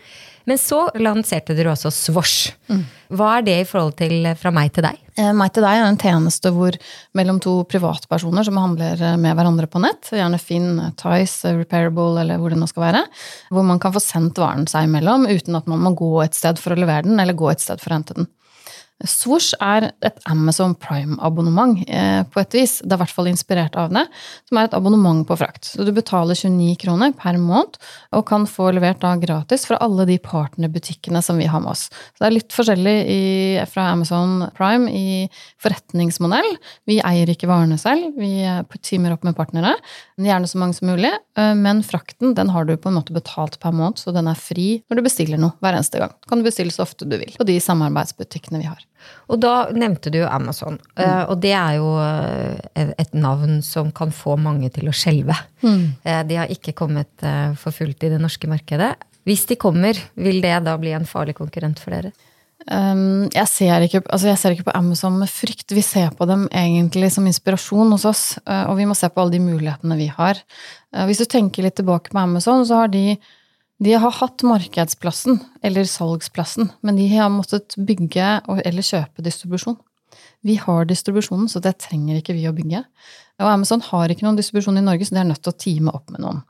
Men 0.46 0.58
så 0.62 0.84
lanserte 1.02 1.56
dere 1.58 1.72
også 1.72 1.90
Svosh. 1.90 2.52
Hva 3.10 3.32
er 3.38 3.46
det 3.46 3.56
i 3.60 3.66
forhold 3.66 3.96
til 3.98 4.28
fra 4.38 4.52
meg 4.54 4.70
til 4.76 4.86
deg? 4.86 5.00
Eh, 5.18 5.32
Meg 5.34 5.52
til 5.56 5.64
deg 5.64 5.80
er 5.80 5.86
en 5.88 5.98
tjeneste 5.98 6.52
hvor 6.54 6.76
mellom 7.18 7.40
to 7.42 7.56
privatpersoner 7.70 8.46
som 8.46 8.58
handler 8.60 9.00
eh, 9.00 9.16
med 9.18 9.34
hverandre 9.38 9.66
på 9.70 9.82
nett, 9.82 10.10
gjerne 10.14 10.38
Finn, 10.42 10.78
Tice, 11.00 11.54
Repairable 11.56 12.20
eller 12.22 12.38
hvor 12.38 12.54
det 12.54 12.60
nå 12.60 12.68
skal 12.70 12.86
være, 12.88 13.04
hvor 13.50 13.66
man 13.66 13.82
kan 13.82 13.94
få 13.96 14.02
sendt 14.04 14.38
varen 14.42 14.68
seg 14.70 14.86
imellom 14.86 15.26
uten 15.30 15.58
at 15.58 15.66
man 15.70 15.82
må 15.82 15.94
gå 15.98 16.12
et 16.22 16.36
sted 16.38 16.60
for 16.62 16.74
å 16.76 16.78
levere 16.78 17.08
den, 17.08 17.18
eller 17.22 17.38
gå 17.38 17.50
et 17.50 17.64
sted 17.64 17.82
for 17.82 17.90
å 17.94 17.98
hente 17.98 18.18
den. 18.18 18.30
Swoosh 19.04 19.52
er 19.60 19.90
et 20.06 20.20
Amazon 20.24 20.72
Prime-abonnement 20.80 21.82
eh, 21.84 22.22
på 22.32 22.40
et 22.40 22.54
vis. 22.56 22.78
Det 22.80 22.94
er 22.94 22.96
i 22.96 23.02
hvert 23.02 23.12
fall 23.12 23.28
inspirert 23.28 23.74
av 23.76 23.90
det. 23.92 24.06
Som 24.48 24.56
er 24.56 24.70
et 24.70 24.76
abonnement 24.78 25.20
på 25.28 25.36
frakt. 25.36 25.68
Så 25.68 25.84
du 25.84 25.90
betaler 25.92 26.38
29 26.38 26.78
kroner 26.80 27.12
per 27.18 27.36
måned 27.36 27.76
og 28.16 28.24
kan 28.30 28.46
få 28.48 28.70
levert 28.72 29.02
da 29.04 29.12
gratis 29.20 29.66
fra 29.68 29.76
alle 29.84 30.06
de 30.08 30.16
partnerbutikkene 30.24 31.20
som 31.22 31.36
vi 31.36 31.48
har 31.52 31.60
med 31.60 31.74
oss. 31.74 31.90
Så 32.16 32.22
det 32.24 32.30
er 32.30 32.36
litt 32.38 32.56
forskjellig 32.56 32.96
i, 33.12 33.20
fra 33.68 33.90
Amazon 33.92 34.46
Prime 34.56 34.88
i 34.88 35.28
forretningsmodell. 35.60 36.48
Vi 36.88 36.96
eier 37.04 37.28
ikke 37.34 37.50
varene 37.52 37.76
selv, 37.80 38.16
vi 38.16 38.40
eh, 38.48 38.62
teamer 38.80 39.12
opp 39.18 39.28
med 39.28 39.36
partnere. 39.36 39.74
Gjerne 40.16 40.48
så 40.48 40.62
mange 40.62 40.78
som 40.80 40.88
mulig. 40.88 41.12
eh, 41.36 41.52
Men 41.52 41.84
frakten 41.84 42.32
den 42.38 42.54
har 42.56 42.64
du 42.64 42.78
på 42.80 42.88
en 42.88 42.96
måte 43.02 43.12
betalt 43.16 43.60
per 43.60 43.76
måned, 43.76 44.00
så 44.00 44.16
den 44.16 44.32
er 44.32 44.40
fri 44.40 44.80
når 44.88 45.02
du 45.02 45.06
bestiller 45.10 45.42
noe 45.42 45.52
hver 45.60 45.76
eneste 45.76 46.00
gang. 46.00 46.16
Kan 46.30 46.40
du 46.40 46.48
bestille 46.48 46.72
så 46.72 46.88
ofte 46.88 47.04
du 47.04 47.18
vil 47.20 47.36
på 47.36 47.44
de 47.44 47.60
samarbeidsbutikkene 47.60 48.64
vi 48.64 48.70
har. 48.72 48.85
Og 49.32 49.40
da 49.42 49.54
nevnte 49.74 50.12
du 50.12 50.20
jo 50.20 50.28
Amazon. 50.30 50.78
Mm. 50.98 51.24
Og 51.32 51.34
det 51.42 51.52
er 51.58 51.78
jo 51.78 51.90
eh, 52.02 52.92
et 52.98 53.16
navn 53.16 53.58
som 53.66 53.90
kan 53.94 54.14
få 54.14 54.36
mange 54.40 54.70
til 54.74 54.90
å 54.90 54.94
skjelve. 54.94 55.36
Mm. 55.64 55.82
De 56.28 56.38
har 56.38 56.52
ikke 56.52 56.76
kommet 56.78 57.26
for 57.58 57.74
fullt 57.74 58.06
i 58.06 58.12
det 58.12 58.20
norske 58.22 58.48
markedet. 58.50 58.94
Hvis 59.26 59.48
de 59.50 59.58
kommer, 59.58 59.98
vil 60.14 60.38
det 60.44 60.54
da 60.66 60.76
bli 60.78 60.92
en 60.94 61.08
farlig 61.08 61.34
konkurrent 61.38 61.82
for 61.82 61.96
dere? 61.96 62.12
Um, 62.66 63.26
jeg, 63.30 63.46
ser 63.50 63.84
ikke, 63.84 64.00
altså 64.10 64.30
jeg, 64.30 64.38
ser 64.40 64.54
ikke, 64.54 64.68
på 64.68 64.76
Amazon 64.78 65.18
med 65.18 65.30
frykt. 65.30 65.74
Vi 65.74 65.82
ser 65.86 66.14
på 66.14 66.26
dem 66.30 66.46
egentlig 66.50 67.10
som 67.14 67.26
inspirasjon 67.26 67.90
hos 67.94 68.06
oss, 68.08 68.24
og 68.46 68.76
vi 68.78 68.86
må 68.86 68.94
se 68.98 69.10
på 69.10 69.22
alle 69.22 69.34
de 69.34 69.42
mulighetene 69.42 69.98
vi 69.98 70.06
har. 70.14 70.40
Hvis 71.06 71.22
du 71.22 71.26
tenker 71.30 71.66
litt 71.66 71.76
tilbake 71.78 72.14
på 72.14 72.22
Amazon, 72.22 72.62
så 72.66 72.84
har 72.84 72.94
de 72.94 73.18
de 73.82 73.92
har 73.92 74.14
hatt 74.20 74.44
markedsplassen, 74.46 75.38
eller 75.64 75.84
salgsplassen, 75.88 76.70
men 76.80 76.96
de 76.96 77.06
har 77.12 77.28
måttet 77.32 77.76
bygge 77.76 78.28
eller 78.64 78.86
kjøpe 78.86 79.24
distribusjon. 79.24 79.76
Vi 80.46 80.56
har 80.62 80.86
distribusjonen, 80.88 81.48
så 81.50 81.60
det 81.60 81.76
trenger 81.84 82.20
ikke 82.20 82.36
vi 82.36 82.46
å 82.48 82.54
bygge. 82.56 82.84
Og 83.42 83.48
Amazon 83.50 83.82
har 83.84 84.12
ikke 84.12 84.24
noen 84.24 84.38
distribusjon 84.38 84.80
i 84.80 84.84
Norge, 84.84 85.08
så 85.08 85.16
de 85.16 85.22
er 85.24 85.28
nødt 85.28 85.42
til 85.44 85.52
å 85.52 85.60
teame 85.60 85.92
opp 85.92 86.12
med 86.14 86.24
noen. 86.24 86.44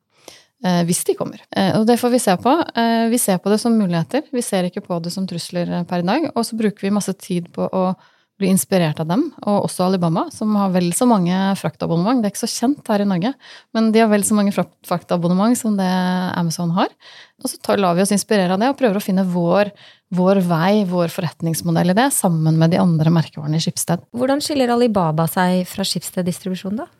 Eh, 0.64 0.82
hvis 0.88 1.02
de 1.04 1.16
kommer. 1.18 1.42
Eh, 1.50 1.74
og 1.76 1.86
det 1.88 1.98
får 2.00 2.12
vi 2.14 2.20
se 2.22 2.34
på. 2.40 2.52
Eh, 2.80 3.06
vi 3.12 3.18
ser 3.20 3.40
på 3.42 3.50
det 3.52 3.58
som 3.60 3.74
muligheter. 3.76 4.24
Vi 4.32 4.42
ser 4.44 4.68
ikke 4.68 4.84
på 4.86 4.98
det 5.04 5.12
som 5.12 5.26
trusler 5.28 5.72
per 5.88 6.04
i 6.04 6.06
dag. 6.06 6.30
Og 6.32 6.46
så 6.48 6.56
bruker 6.56 6.86
vi 6.86 6.94
masse 6.94 7.12
tid 7.20 7.50
på 7.52 7.66
å 7.66 7.90
bli 8.36 8.50
inspirert 8.52 8.98
av 9.00 9.08
dem, 9.08 9.22
og 9.48 9.66
også 9.66 9.86
Alibaba, 9.86 10.26
som 10.34 10.52
har 10.58 10.72
vel 10.74 10.90
så 10.96 11.06
mange 11.08 11.32
fraktabonnement. 11.56 12.20
Det 12.20 12.28
er 12.28 12.34
ikke 12.34 12.42
så 12.44 12.52
kjent 12.52 12.90
her 12.92 13.04
i 13.04 13.08
Norge, 13.08 13.32
men 13.76 13.88
de 13.94 14.02
har 14.02 14.10
vel 14.12 14.26
så 14.28 14.36
mange 14.36 14.52
fraktabonnement 14.52 15.56
som 15.56 15.78
det 15.78 15.88
Amazon 16.36 16.74
har. 16.76 16.92
Og 17.40 17.48
så 17.52 17.60
tar, 17.64 17.80
lar 17.80 17.96
vi 17.96 18.04
oss 18.04 18.12
inspirere 18.12 18.52
av 18.52 18.60
det 18.60 18.68
og 18.72 18.76
prøver 18.80 19.00
å 19.00 19.04
finne 19.04 19.24
vår, 19.28 19.72
vår 20.16 20.42
vei, 20.44 20.84
vår 20.88 21.12
forretningsmodell 21.14 21.94
i 21.94 21.96
det, 21.96 22.10
sammen 22.16 22.60
med 22.60 22.74
de 22.76 22.80
andre 22.82 23.12
merkevarene 23.14 23.56
i 23.56 23.64
Skipsted. 23.64 24.04
Hvordan 24.16 24.44
skiller 24.44 24.74
Alibaba 24.74 25.28
seg 25.30 25.64
fra 25.70 25.86
Skipsted 25.88 26.28
distribusjon, 26.28 26.76
da? 26.84 26.90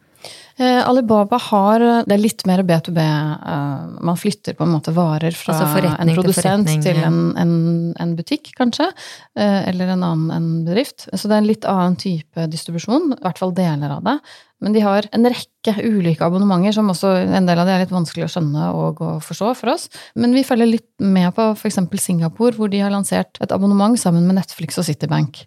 Eh, 0.59 0.89
Alibaba 0.89 1.37
har 1.51 1.83
Det 2.07 2.15
er 2.15 2.21
litt 2.21 2.47
mer 2.49 2.63
B2B. 2.65 2.97
Eh, 2.97 4.01
man 4.01 4.17
flytter 4.17 4.57
på 4.57 4.65
en 4.65 4.73
måte 4.73 4.95
varer 4.97 5.35
fra 5.37 5.53
altså 5.53 5.91
en 5.93 6.13
produsent 6.17 6.71
til, 6.71 6.81
til 6.81 7.01
en, 7.05 7.19
en, 7.37 7.53
en, 8.01 8.15
butikk, 8.17 8.55
kanskje. 8.57 8.89
Eh, 9.37 9.69
eller 9.69 9.93
en 9.93 10.07
annen 10.07 10.31
en 10.33 10.49
bedrift. 10.65 11.11
Så 11.13 11.29
det 11.29 11.37
er 11.37 11.43
en 11.43 11.51
litt 11.51 11.69
annen 11.69 11.99
type 12.01 12.47
distribusjon. 12.49 13.13
I 13.19 13.21
hvert 13.27 13.43
fall 13.43 13.53
deler 13.57 13.99
av 13.99 14.07
det. 14.07 14.17
Men 14.65 14.73
de 14.73 14.81
har 14.81 15.11
en 15.13 15.29
rekke 15.29 15.77
ulike 15.85 16.25
abonnementer, 16.25 16.73
som 16.73 16.89
også 16.89 17.13
en 17.37 17.49
del 17.51 17.61
av 17.61 17.69
det 17.69 17.77
er 17.77 17.85
litt 17.85 17.93
vanskelig 17.93 18.25
å 18.25 18.33
skjønne 18.33 18.71
og 18.73 19.05
å 19.05 19.13
forstå 19.21 19.53
for 19.61 19.75
oss. 19.75 19.91
Men 20.17 20.33
vi 20.33 20.47
følger 20.47 20.73
litt 20.73 20.89
med 21.05 21.35
på 21.37 21.51
f.eks. 21.53 21.83
Singapore, 22.01 22.57
hvor 22.57 22.73
de 22.73 22.81
har 22.81 22.95
lansert 22.95 23.37
et 23.45 23.53
abonnement 23.53 24.01
sammen 24.01 24.25
med 24.25 24.41
Netflix 24.41 24.81
og 24.81 24.89
Citibank. 24.89 25.45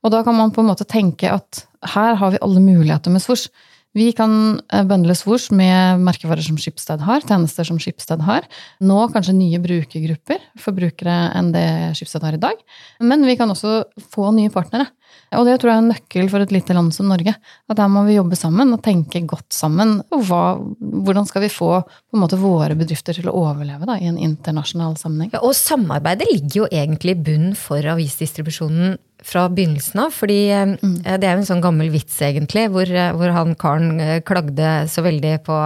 Og 0.00 0.12
da 0.14 0.24
kan 0.24 0.36
man 0.38 0.52
på 0.54 0.64
en 0.64 0.70
måte 0.70 0.88
tenke 0.88 1.28
at 1.28 1.66
her 1.92 2.16
har 2.16 2.32
vi 2.32 2.40
alle 2.40 2.62
muligheter 2.64 3.12
med 3.12 3.20
Swoosh. 3.20 3.50
Vi 3.96 4.10
kan 4.12 4.58
bøndles 4.88 5.22
vors 5.24 5.46
med 5.56 6.02
merkevarer 6.04 6.44
som 6.44 6.58
Skipsted 6.60 7.00
har, 7.06 7.24
tjenester 7.24 7.64
som 7.64 7.78
Skipsted 7.80 8.20
har. 8.26 8.44
Nå 8.84 8.98
kanskje 9.14 9.32
nye 9.38 9.60
brukergrupper 9.62 10.42
for 10.60 10.76
brukere 10.76 11.14
enn 11.38 11.48
det 11.54 11.64
Skipsted 11.96 12.26
har 12.26 12.36
i 12.36 12.42
dag. 12.42 12.60
Men 13.00 13.24
vi 13.24 13.38
kan 13.40 13.48
også 13.52 13.86
få 14.12 14.28
nye 14.36 14.52
partnere. 14.52 14.90
Og 15.36 15.46
det 15.48 15.56
tror 15.58 15.72
jeg 15.72 15.76
er 15.76 15.82
en 15.82 15.90
nøkkel 15.90 16.28
for 16.30 16.44
et 16.44 16.52
lite 16.54 16.74
land 16.76 16.94
som 16.94 17.08
Norge. 17.10 17.34
At 17.70 17.80
her 17.82 17.88
må 17.90 18.04
vi 18.06 18.16
jobbe 18.16 18.38
sammen 18.38 18.70
og 18.74 18.82
tenke 18.84 19.22
godt 19.26 19.50
sammen. 19.54 19.96
Og 20.14 20.22
hva, 20.28 20.42
hvordan 20.80 21.26
skal 21.28 21.44
vi 21.44 21.50
få 21.52 21.70
måte, 22.16 22.38
våre 22.40 22.76
bedrifter 22.78 23.16
til 23.16 23.28
å 23.30 23.34
overleve 23.40 23.88
da, 23.88 23.98
i 23.98 24.08
en 24.10 24.20
internasjonal 24.22 24.94
sammenheng? 25.00 25.32
Ja, 25.34 25.42
og 25.42 25.56
samarbeidet 25.58 26.30
ligger 26.30 26.62
jo 26.62 26.70
egentlig 26.70 27.16
i 27.16 27.20
bunnen 27.28 27.58
for 27.58 27.82
avisdistribusjonen 27.96 28.96
fra 29.26 29.46
begynnelsen 29.50 30.04
av. 30.06 30.14
fordi 30.14 30.40
eh, 30.52 30.74
mm. 30.76 30.96
det 31.04 31.26
er 31.26 31.34
jo 31.34 31.42
en 31.42 31.50
sånn 31.50 31.64
gammel 31.64 31.90
vits, 31.90 32.18
egentlig, 32.22 32.68
hvor, 32.72 32.86
eh, 32.86 33.12
hvor 33.16 33.32
han 33.34 33.56
karen 33.58 34.00
eh, 34.00 34.18
klagde 34.26 34.74
så 34.92 35.04
veldig 35.06 35.38
på 35.46 35.56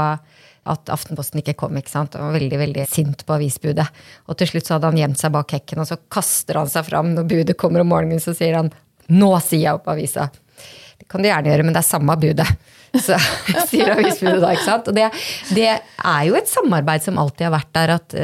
at 0.70 0.92
Aftenposten 0.92 1.40
ikke 1.40 1.56
kom. 1.58 1.76
ikke 1.78 1.92
sant? 1.92 2.14
Og 2.14 2.30
var 2.30 2.36
veldig 2.36 2.58
veldig 2.60 2.84
sint 2.88 3.24
på 3.26 3.36
avisbudet. 3.36 3.86
Og 4.28 4.38
til 4.38 4.52
slutt 4.52 4.68
så 4.68 4.76
hadde 4.76 4.92
han 4.92 5.00
gjemt 5.00 5.20
seg 5.20 5.32
bak 5.34 5.56
hekken, 5.56 5.80
og 5.82 5.88
så 5.88 5.98
kaster 6.12 6.60
han 6.60 6.70
seg 6.70 6.86
fram 6.86 7.14
når 7.16 7.28
budet 7.32 7.58
kommer 7.60 7.82
om 7.82 7.90
morgenen, 7.90 8.22
så 8.22 8.36
sier 8.36 8.58
han 8.58 8.70
'nå 9.10 9.30
sier 9.44 9.66
jeg 9.66 9.78
opp 9.78 9.90
avisa'. 9.90 10.30
Det 11.00 11.08
kan 11.08 11.22
du 11.22 11.30
gjerne 11.30 11.50
gjøre, 11.50 11.64
men 11.66 11.74
det 11.74 11.82
er 11.82 11.88
samme 11.88 12.16
budet. 12.20 12.48
Så 12.90 13.16
sier 13.70 13.92
avisbudet 13.94 14.40
da, 14.42 14.52
ikke 14.52 14.66
sant. 14.66 14.88
Og 14.90 14.96
det, 14.96 15.08
det, 15.54 15.68
er 15.78 16.22
jo 16.26 16.36
et 16.38 16.50
samarbeid 16.50 17.04
som 17.04 17.20
alltid 17.22 17.46
har 17.46 17.54
vært 17.54 17.70
der, 17.76 17.92
at 17.96 18.16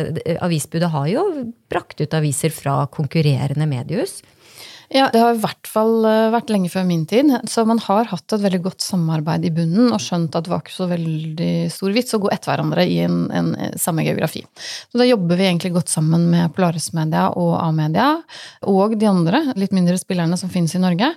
avisbudet 0.45 0.91
har 0.93 1.07
jo 1.11 1.27
brakt 1.73 2.03
ut 2.03 2.17
aviser 2.19 2.55
fra 2.55 2.81
konkurrerende 2.93 3.69
mediehus. 3.71 4.21
Ja, 4.93 5.09
det 5.13 5.19
har 5.19 5.35
i 5.35 5.41
hvert 5.43 5.67
fall 5.67 6.05
eh, 6.07 6.29
vært 6.35 6.51
lenge 6.53 6.71
før 6.71 6.85
min 6.87 7.05
tid. 7.11 7.33
Så 7.51 7.65
man 7.67 7.81
har 7.83 8.07
hatt 8.13 8.35
et 8.37 8.45
veldig 8.45 8.61
godt 8.69 8.85
samarbeid 8.85 9.47
i 9.49 9.53
bunnen 9.55 9.91
og 9.91 10.03
skjønt 10.03 10.37
at 10.39 10.47
det 10.47 10.53
var 10.53 10.63
ikke 10.63 10.77
så 10.77 10.89
veldig 10.91 11.55
stor 11.75 11.97
vits 11.97 12.15
å 12.15 12.21
gå 12.23 12.31
etter 12.35 12.53
hverandre 12.53 12.87
i 12.87 13.01
en, 13.07 13.25
en, 13.35 13.51
eh, 13.59 13.75
samme 13.83 14.07
geografi. 14.07 14.45
Så 14.93 15.03
da 15.03 15.09
jobber 15.09 15.41
vi 15.41 15.49
egentlig 15.49 15.75
godt 15.75 15.91
sammen 15.93 16.29
med 16.31 16.55
Polaris 16.55 16.93
Media 16.97 17.29
og 17.35 17.57
A-media 17.59 18.13
og 18.71 18.95
de 19.01 19.11
andre 19.11 19.43
litt 19.59 19.75
mindre 19.75 19.99
spillerne 19.99 20.39
som 20.39 20.53
finnes 20.53 20.77
i 20.79 20.83
Norge. 20.83 21.11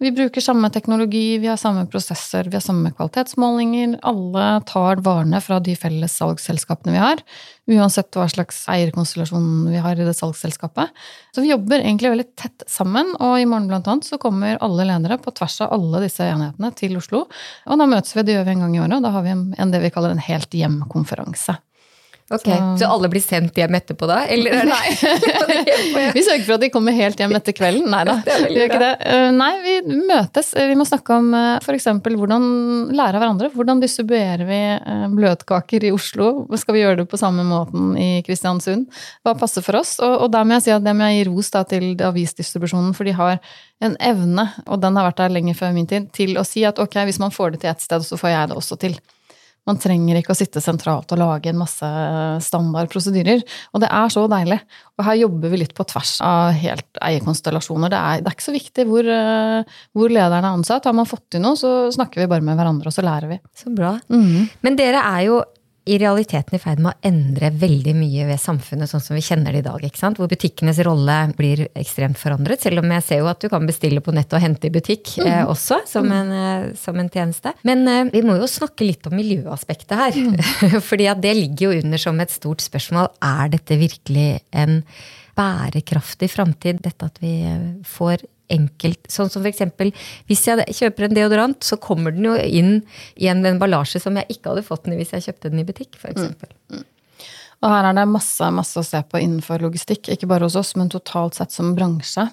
Vi 0.00 0.10
bruker 0.12 0.40
samme 0.40 0.70
teknologi, 0.70 1.38
vi 1.38 1.46
har 1.46 1.56
samme 1.56 1.84
prosesser, 1.86 2.48
vi 2.50 2.56
har 2.56 2.64
samme 2.64 2.90
kvalitetsmålinger. 2.90 3.98
Alle 4.02 4.46
tar 4.66 5.02
varene 5.04 5.38
fra 5.44 5.60
de 5.62 5.76
felles 5.78 6.16
salgsselskapene 6.18 6.94
vi 6.96 7.02
har, 7.02 7.22
uansett 7.70 8.16
hva 8.16 8.24
slags 8.32 8.64
eierkonstellasjon 8.72 9.68
vi 9.70 9.82
har 9.84 10.00
i 10.00 10.06
det 10.08 10.16
salgsselskapet. 10.18 10.90
Så 11.36 11.44
vi 11.44 11.52
jobber 11.52 11.84
egentlig 11.84 12.10
veldig 12.14 12.28
tett 12.40 12.66
sammen, 12.66 13.12
og 13.20 13.36
i 13.38 13.46
morgen 13.46 13.68
blant 13.70 13.90
annet 13.92 14.08
så 14.08 14.18
kommer 14.22 14.58
alle 14.64 14.88
ledere 14.88 15.20
på 15.22 15.34
tvers 15.38 15.60
av 15.62 15.76
alle 15.76 16.02
disse 16.06 16.26
enhetene 16.26 16.72
til 16.78 16.96
Oslo. 16.98 17.26
Og 17.68 17.84
da 17.84 17.90
møtes 17.94 18.16
vi, 18.16 18.24
det 18.26 18.38
gjør 18.38 18.48
vi 18.48 18.56
en 18.56 18.66
gang 18.66 18.78
i 18.78 18.82
året, 18.82 18.96
og 18.98 19.06
da 19.06 19.14
har 19.14 19.28
vi 19.28 19.36
en, 19.36 19.76
det 19.76 19.84
vi 19.84 19.92
kaller 19.94 20.16
en 20.16 20.24
helt 20.24 20.56
hjem-konferanse. 20.56 21.60
Ok, 22.30 22.46
så, 22.46 22.76
så, 22.80 22.86
alle 22.86 23.08
blir 23.12 23.20
sendt 23.20 23.58
hjem 23.58 23.74
etterpå 23.76 24.06
da? 24.08 24.22
Eller 24.30 24.62
Nei. 24.68 24.92
vi 26.16 26.22
sørger 26.24 26.44
for 26.46 26.54
at 26.56 26.62
de 26.62 26.70
kommer 26.72 26.94
helt 26.96 27.18
hjem 27.20 27.34
etter 27.36 27.54
kvelden. 27.56 27.88
Nei 27.92 28.02
da, 28.08 28.14
vi. 28.46 28.62
Eh, 28.62 29.28
nei, 29.36 29.50
vi 29.64 29.74
møtes. 30.08 30.52
Vi 30.56 30.76
må 30.78 30.86
snakke 30.88 31.18
om 31.18 31.32
eh, 31.36 31.58
f.eks. 31.60 31.90
hvordan 32.06 32.46
lære 32.94 33.18
av 33.18 33.24
hverandre. 33.24 33.50
Hvordan 33.52 33.82
distribuerer 33.82 34.46
vi 34.48 34.60
eh, 34.76 35.06
bløtkaker 35.12 35.88
i 35.88 35.92
Oslo? 35.94 36.30
Skal 36.60 36.78
vi 36.78 36.84
gjøre 36.84 37.02
det 37.02 37.08
på 37.12 37.20
samme 37.20 37.44
måten 37.48 37.92
i 38.00 38.10
Kristiansund? 38.26 38.88
Hva 39.26 39.36
passer 39.38 39.64
for 39.66 39.82
oss? 39.82 39.98
Og, 40.00 40.26
og 40.26 40.32
der 40.32 40.46
må 40.46 40.56
jeg 40.56 40.68
si 40.68 40.76
at 40.76 40.86
det 40.86 40.96
må 40.96 41.10
jeg 41.10 41.20
gi 41.22 41.28
ros 41.30 41.52
da, 41.52 41.66
til 41.68 41.90
avisdistribusjonen, 42.12 42.94
for 42.96 43.08
de 43.08 43.16
har 43.18 43.40
en 43.82 43.96
evne, 43.98 44.46
og 44.70 44.80
den 44.80 44.96
har 44.96 45.10
vært 45.10 45.24
der 45.24 45.34
lenge 45.34 45.56
før 45.58 45.74
min 45.74 45.90
tid, 45.90 46.08
til 46.14 46.38
å 46.38 46.46
si 46.46 46.62
at 46.68 46.78
ok, 46.80 47.02
hvis 47.08 47.20
man 47.22 47.34
får 47.34 47.54
det 47.56 47.64
til 47.64 47.74
ett 47.74 47.82
sted, 47.82 48.06
så 48.06 48.18
får 48.20 48.32
jeg 48.32 48.52
det 48.52 48.62
også 48.62 48.78
til. 48.80 48.96
Man 49.68 49.78
trenger 49.78 50.18
ikke 50.18 50.34
å 50.34 50.38
sitte 50.38 50.62
sentralt 50.62 51.12
og 51.14 51.20
lage 51.20 51.52
en 51.52 51.60
masse 51.60 51.88
standard 52.42 52.90
prosedyrer. 52.90 53.44
Og 53.70 53.84
det 53.84 53.90
er 53.94 54.10
så 54.10 54.24
deilig. 54.30 54.58
Og 54.98 55.06
her 55.06 55.20
jobber 55.20 55.52
vi 55.52 55.60
litt 55.62 55.74
på 55.78 55.86
tvers 55.86 56.16
av 56.26 56.50
helt 56.58 56.98
eierkonstellasjoner. 56.98 57.92
Det 57.92 58.00
er, 58.00 58.24
det 58.24 58.30
er 58.32 58.36
ikke 58.36 58.48
så 58.48 58.56
viktig 58.56 58.86
hvor, 58.90 59.06
eh, 59.06 59.78
hvor, 59.94 60.10
lederen 60.10 60.42
er 60.42 60.50
ansatt. 60.50 60.88
Har 60.90 60.98
man 60.98 61.06
fått 61.06 61.28
til 61.30 61.44
noe, 61.44 61.58
så 61.58 61.92
snakker 61.94 62.24
vi 62.24 62.30
bare 62.32 62.44
med 62.46 62.58
hverandre, 62.58 62.90
og 62.90 62.96
så 62.96 63.06
lærer 63.06 63.36
vi. 63.36 63.38
Så 63.58 63.70
bra. 63.74 63.94
Mm. 64.10 64.50
Men 64.66 64.78
dere 64.80 65.04
er 65.12 65.28
jo 65.28 65.38
i 65.84 65.96
realiteten 65.98 66.54
i 66.54 66.60
ferd 66.62 66.78
med 66.82 66.92
å 66.92 67.08
endre 67.08 67.48
veldig 67.58 67.94
mye 67.98 68.26
ved 68.28 68.38
samfunnet 68.40 68.90
sånn 68.90 69.02
som 69.02 69.16
vi 69.18 69.24
kjenner 69.24 69.54
det 69.54 69.62
i 69.62 69.66
dag. 69.66 69.82
ikke 69.82 69.98
sant? 69.98 70.20
Hvor 70.20 70.30
butikkenes 70.30 70.78
rolle 70.86 71.16
blir 71.38 71.64
ekstremt 71.78 72.20
forandret. 72.20 72.62
Selv 72.62 72.84
om 72.84 72.94
jeg 72.94 73.04
ser 73.06 73.22
jo 73.22 73.30
at 73.30 73.42
du 73.42 73.48
kan 73.50 73.66
bestille 73.66 74.02
på 74.04 74.14
nett 74.14 74.32
og 74.32 74.44
hente 74.44 74.68
i 74.68 74.74
butikk 74.74 75.16
mm. 75.18 75.26
eh, 75.26 75.42
også, 75.50 75.80
som 75.90 76.06
en, 76.14 76.30
eh, 76.36 76.68
som 76.78 76.98
en, 77.02 77.10
tjeneste. 77.12 77.54
Men 77.66 77.82
eh, 77.90 78.04
vi 78.12 78.22
må 78.26 78.38
jo 78.38 78.50
snakke 78.50 78.86
litt 78.86 79.10
om 79.10 79.16
miljøaspektet 79.18 79.96
her. 79.98 80.20
Mm. 80.20 80.78
Fordi 80.90 81.10
at 81.10 81.24
det 81.24 81.34
ligger 81.40 81.66
jo 81.66 81.82
under 81.82 82.04
som 82.04 82.22
et 82.22 82.34
stort 82.34 82.62
spørsmål. 82.62 83.10
Er 83.26 83.50
dette 83.52 83.80
virkelig 83.80 84.28
en 84.54 84.80
bærekraftig 85.38 86.28
framtid, 86.30 86.82
dette 86.84 87.08
at 87.08 87.18
vi 87.22 87.40
eh, 87.48 87.66
får 87.88 88.26
enkelt. 88.52 89.00
Sånn 89.10 89.30
som 89.32 89.44
f.eks. 89.46 89.64
hvis 90.30 90.46
jeg 90.48 90.78
kjøper 90.78 91.08
en 91.08 91.18
deodorant, 91.18 91.58
så 91.64 91.78
kommer 91.80 92.14
den 92.14 92.28
jo 92.30 92.36
inn 92.36 92.72
i 93.16 93.30
en 93.32 93.44
emballasje 93.48 94.02
som 94.02 94.18
jeg 94.20 94.36
ikke 94.36 94.52
hadde 94.52 94.66
fått 94.66 94.86
den 94.86 94.96
i 94.96 95.02
hvis 95.02 95.14
jeg 95.16 95.28
kjøpte 95.28 95.52
den 95.52 95.62
i 95.62 95.68
butikk, 95.68 95.96
f.eks. 95.98 96.32
Mm. 96.72 96.86
Og 97.62 97.70
her 97.70 97.86
er 97.86 97.94
det 97.94 98.04
masse, 98.10 98.46
masse 98.50 98.80
å 98.80 98.82
se 98.82 98.98
på 99.06 99.20
innenfor 99.22 99.62
logistikk, 99.62 100.08
ikke 100.10 100.26
bare 100.30 100.48
hos 100.48 100.56
oss, 100.58 100.72
men 100.74 100.88
totalt 100.90 101.36
sett 101.38 101.54
som 101.54 101.70
bransje. 101.76 102.24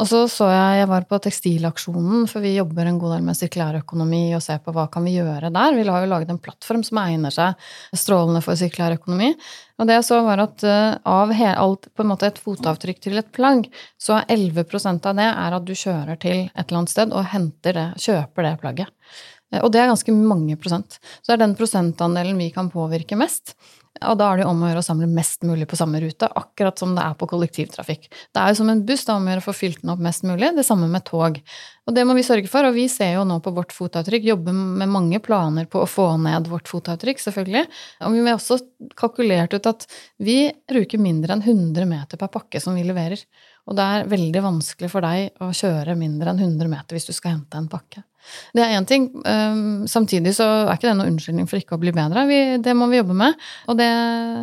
Og 0.00 0.08
så 0.08 0.22
så 0.32 0.48
jeg 0.48 0.78
jeg 0.80 0.88
var 0.88 1.04
på 1.10 1.18
Tekstilaksjonen, 1.20 2.24
for 2.30 2.40
vi 2.44 2.54
jobber 2.54 2.88
en 2.88 3.00
god 3.00 3.18
del 3.18 3.26
med 3.26 3.36
sirkulærøkonomi 3.36 4.22
og 4.32 4.40
ser 4.44 4.62
på 4.64 4.72
hva 4.72 4.86
kan 4.92 5.04
vi 5.04 5.18
gjøre 5.18 5.50
der. 5.52 5.76
Vi 5.76 5.84
har 5.84 6.04
jo 6.06 6.08
laget 6.08 6.32
en 6.32 6.40
plattform 6.40 6.80
som 6.88 7.02
egner 7.02 7.34
seg 7.34 7.68
strålende 7.92 8.40
for 8.44 8.56
sirkulærøkonomi. 8.56 9.28
Og 9.76 9.90
det 9.90 9.98
jeg 9.98 10.06
så, 10.08 10.22
var 10.24 10.40
at 10.46 10.64
eh, 10.64 10.96
av 11.04 11.34
alt 11.50 11.90
på 11.92 12.04
en 12.04 12.10
måte 12.14 12.30
et 12.30 12.40
fotavtrykk 12.40 13.04
til 13.04 13.20
et 13.20 13.28
plagg, 13.36 13.68
så 14.00 14.22
er 14.22 14.32
11 14.38 14.64
av 14.94 15.20
det 15.20 15.28
er 15.28 15.58
at 15.58 15.68
du 15.68 15.74
kjører 15.76 16.16
til 16.22 16.46
et 16.46 16.64
eller 16.64 16.80
annet 16.80 16.94
sted 16.94 17.12
og 17.12 17.28
henter 17.34 17.76
det, 17.76 17.86
kjøper 18.08 18.48
det 18.48 18.56
plagget. 18.64 18.96
Eh, 19.52 19.60
og 19.60 19.68
det 19.74 19.82
er 19.82 19.92
ganske 19.92 20.16
mange 20.16 20.56
prosent. 20.56 20.96
Så 21.20 21.32
det 21.32 21.36
er 21.36 21.44
den 21.44 21.56
prosentandelen 21.58 22.40
vi 22.40 22.48
kan 22.54 22.72
påvirke 22.72 23.20
mest. 23.20 23.56
Og 24.10 24.18
da 24.20 24.30
er 24.30 24.40
det 24.40 24.46
jo 24.46 24.52
om 24.52 24.62
å 24.64 24.70
gjøre 24.70 24.82
å 24.82 24.86
samle 24.86 25.08
mest 25.10 25.44
mulig 25.46 25.68
på 25.70 25.78
samme 25.78 26.00
rute, 26.02 26.28
akkurat 26.40 26.78
som 26.80 26.94
det 26.96 27.04
er 27.04 27.14
på 27.18 27.28
kollektivtrafikk. 27.30 28.08
Det 28.32 28.42
er 28.42 28.52
jo 28.52 28.58
som 28.62 28.72
en 28.72 28.82
buss, 28.88 29.04
det 29.06 29.12
er 29.12 29.20
om 29.20 29.28
å 29.28 29.32
gjøre 29.32 29.44
å 29.44 29.46
få 29.46 29.54
fylt 29.56 29.82
den 29.82 29.92
opp 29.94 30.02
mest 30.04 30.26
mulig. 30.28 30.50
Det 30.56 30.66
samme 30.66 30.88
med 30.90 31.04
tog. 31.08 31.38
Og 31.82 31.96
det 31.96 32.04
må 32.06 32.14
vi 32.14 32.24
sørge 32.26 32.50
for, 32.50 32.66
og 32.68 32.76
vi 32.76 32.86
ser 32.90 33.16
jo 33.16 33.24
nå 33.26 33.40
på 33.42 33.52
vårt 33.56 33.74
fotavtrykk, 33.74 34.28
jobber 34.32 34.54
med 34.54 34.90
mange 34.90 35.18
planer 35.24 35.66
på 35.70 35.82
å 35.82 35.88
få 35.90 36.12
ned 36.22 36.46
vårt 36.50 36.70
fotavtrykk, 36.70 37.22
selvfølgelig. 37.24 37.64
Og 38.06 38.14
vi 38.14 38.26
har 38.28 38.38
også 38.38 38.60
kalkulert 38.98 39.56
ut 39.56 39.70
at 39.70 39.88
vi 40.22 40.36
bruker 40.70 41.02
mindre 41.02 41.34
enn 41.34 41.42
100 41.42 41.88
meter 41.90 42.20
per 42.20 42.30
pakke 42.30 42.62
som 42.62 42.78
vi 42.78 42.86
leverer. 42.86 43.22
Og 43.70 43.76
det 43.78 43.84
er 43.84 44.08
veldig 44.10 44.40
vanskelig 44.42 44.88
for 44.90 45.04
deg 45.04 45.44
å 45.44 45.52
kjøre 45.54 45.94
mindre 45.98 46.32
enn 46.32 46.40
100 46.42 46.70
meter 46.70 46.98
hvis 46.98 47.06
du 47.06 47.12
skal 47.14 47.36
hente 47.36 47.60
en 47.60 47.68
pakke. 47.70 48.02
Det 48.54 48.62
er 48.62 48.74
én 48.76 48.86
ting. 48.86 49.08
Um, 49.26 49.84
samtidig 49.90 50.34
så 50.36 50.46
er 50.64 50.74
ikke 50.74 50.88
det 50.88 50.96
noen 50.98 51.14
unnskyldning 51.14 51.48
for 51.50 51.58
ikke 51.58 51.76
å 51.78 51.82
bli 51.82 51.94
bedre. 51.94 52.24
Vi, 52.28 52.40
det 52.62 52.74
må 52.78 52.88
vi 52.90 53.00
jobbe 53.00 53.16
med, 53.18 53.38
og 53.70 53.78
det 53.78 53.90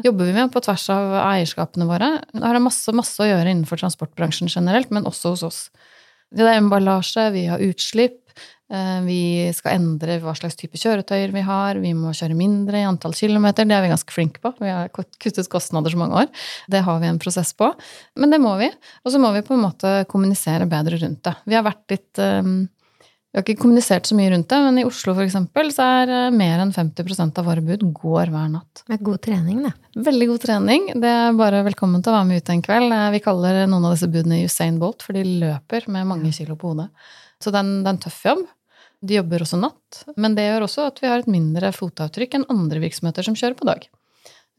jobber 0.07 0.29
vi 0.29 0.35
med 0.35 0.51
på 0.53 0.63
tvers 0.63 0.87
av 0.95 1.15
eierskapene 1.23 1.87
våre. 1.89 2.11
Det 2.31 2.43
har 2.43 2.59
masse, 2.63 2.95
masse 2.95 3.23
å 3.23 3.27
gjøre 3.27 3.51
innenfor 3.51 3.81
transportbransjen 3.81 4.51
generelt, 4.51 4.91
men 4.95 5.07
også 5.09 5.35
hos 5.35 5.45
oss. 5.47 5.61
Det 6.29 6.45
er 6.45 6.59
emballasje, 6.59 7.29
vi 7.33 7.47
har 7.49 7.63
utslipp, 7.63 8.19
vi 9.05 9.49
skal 9.55 9.79
endre 9.79 10.19
hva 10.21 10.35
slags 10.37 10.57
type 10.59 10.77
kjøretøyer 10.77 11.31
vi 11.33 11.41
har, 11.41 11.79
vi 11.81 11.95
må 11.97 12.11
kjøre 12.13 12.37
mindre 12.37 12.83
i 12.83 12.85
antall 12.85 13.15
kilometer, 13.17 13.65
det 13.65 13.73
er 13.73 13.81
vi 13.81 13.89
ganske 13.89 14.13
flinke 14.13 14.43
på. 14.43 14.51
Vi 14.61 14.69
har 14.69 14.91
kuttet 14.93 15.49
kostnader 15.49 15.89
så 15.89 15.97
mange 15.97 16.21
år. 16.21 16.27
Det 16.69 16.83
har 16.85 16.99
vi 17.01 17.09
en 17.09 17.21
prosess 17.21 17.55
på. 17.57 17.71
Men 18.21 18.35
det 18.35 18.41
må 18.43 18.53
vi. 18.61 18.69
Og 19.01 19.13
så 19.13 19.21
må 19.21 19.33
vi 19.33 19.41
på 19.47 19.57
en 19.57 19.65
måte 19.65 19.95
kommunisere 20.11 20.69
bedre 20.69 21.01
rundt 21.01 21.23
det. 21.25 21.33
Vi 21.49 21.57
har 21.57 21.65
vært 21.65 21.95
litt 21.95 22.21
um, 22.21 22.67
vi 23.29 23.37
har 23.37 23.43
ikke 23.45 23.61
kommunisert 23.61 24.07
så 24.09 24.15
mye 24.17 24.31
rundt 24.33 24.49
det, 24.49 24.57
men 24.65 24.79
i 24.81 24.83
Oslo 24.89 25.13
for 25.13 25.21
eksempel, 25.21 25.67
så 25.69 25.85
er 26.01 26.11
eh, 26.15 26.31
mer 26.33 26.63
enn 26.63 26.71
50% 26.73 27.37
av 27.37 27.45
våre 27.45 27.61
bud 27.61 27.83
går 27.93 28.31
hver 28.33 28.47
natt. 28.49 28.81
Med 28.89 29.03
god 29.05 29.19
trening, 29.21 29.59
det. 29.67 29.73
Veldig 30.07 30.27
god 30.31 30.41
trening. 30.47 30.87
Det 30.97 31.11
er 31.13 31.37
bare 31.37 31.59
velkommen 31.67 32.01
til 32.01 32.09
å 32.09 32.15
være 32.17 32.29
med 32.31 32.41
ut 32.41 32.49
en 32.49 32.63
kveld. 32.65 32.95
Eh, 32.95 33.11
vi 33.13 33.21
kaller 33.21 33.59
noen 33.67 33.85
av 33.85 33.93
disse 33.93 34.09
budene 34.09 34.41
Usain 34.49 34.79
Bolt, 34.81 35.05
for 35.05 35.13
de 35.13 35.21
løper 35.43 35.85
med 35.93 36.09
mange 36.09 36.33
kilo 36.33 36.57
på 36.57 36.71
hodet. 36.71 36.89
Så 37.37 37.53
det 37.53 37.61
er, 37.61 37.69
en, 37.69 37.83
det 37.83 37.91
er 37.91 37.99
en 37.99 38.01
tøff 38.07 38.17
jobb. 38.31 38.41
De 39.05 39.15
jobber 39.15 39.45
også 39.45 39.59
natt, 39.59 40.01
men 40.19 40.35
det 40.35 40.49
gjør 40.49 40.65
også 40.65 40.89
at 40.89 40.99
vi 40.99 41.07
har 41.07 41.21
et 41.21 41.31
mindre 41.31 41.71
fotavtrykk 41.75 42.35
enn 42.35 42.49
andre 42.51 42.81
virksomheter 42.83 43.25
som 43.25 43.37
kjører 43.39 43.55
på 43.59 43.67
dag. 43.69 43.87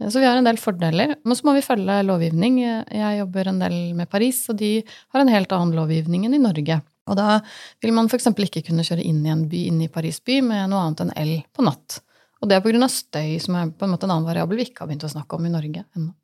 Så 0.09 0.21
vi 0.21 0.25
har 0.25 0.39
en 0.39 0.47
del 0.49 0.57
fordeler. 0.57 1.19
Men 1.29 1.37
så 1.37 1.45
må 1.45 1.53
vi 1.53 1.65
følge 1.65 1.99
lovgivning. 2.09 2.57
Jeg 2.65 3.19
jobber 3.19 3.51
en 3.51 3.59
del 3.61 3.75
med 3.99 4.09
Paris, 4.09 4.47
og 4.49 4.57
de 4.63 4.79
har 5.13 5.21
en 5.21 5.33
helt 5.33 5.53
annen 5.53 5.77
lovgivning 5.77 6.25
enn 6.25 6.39
i 6.39 6.41
Norge. 6.41 6.79
Og 7.11 7.19
da 7.19 7.41
vil 7.83 7.93
man 7.93 8.09
f.eks. 8.09 8.31
ikke 8.33 8.65
kunne 8.71 8.87
kjøre 8.87 9.05
inn 9.05 9.21
i 9.27 9.33
en 9.33 9.45
by 9.51 9.67
inn 9.69 9.83
i 9.85 9.91
Paris 9.93 10.23
by 10.25 10.39
med 10.47 10.71
noe 10.73 10.87
annet 10.87 11.05
enn 11.05 11.13
el 11.21 11.35
på 11.53 11.67
natt. 11.67 12.01
Og 12.41 12.49
det 12.49 12.57
er 12.57 12.65
pga. 12.65 12.89
støy, 12.89 13.37
som 13.45 13.59
er 13.61 13.75
på 13.77 13.85
en 13.85 13.93
måte 13.93 14.09
en 14.09 14.15
annen 14.15 14.31
variabel 14.31 14.57
vi 14.57 14.71
ikke 14.71 14.87
har 14.87 14.89
begynt 14.89 15.05
å 15.05 15.13
snakke 15.13 15.37
om 15.37 15.45
i 15.45 15.53
Norge 15.53 15.85
ennå. 15.85 16.15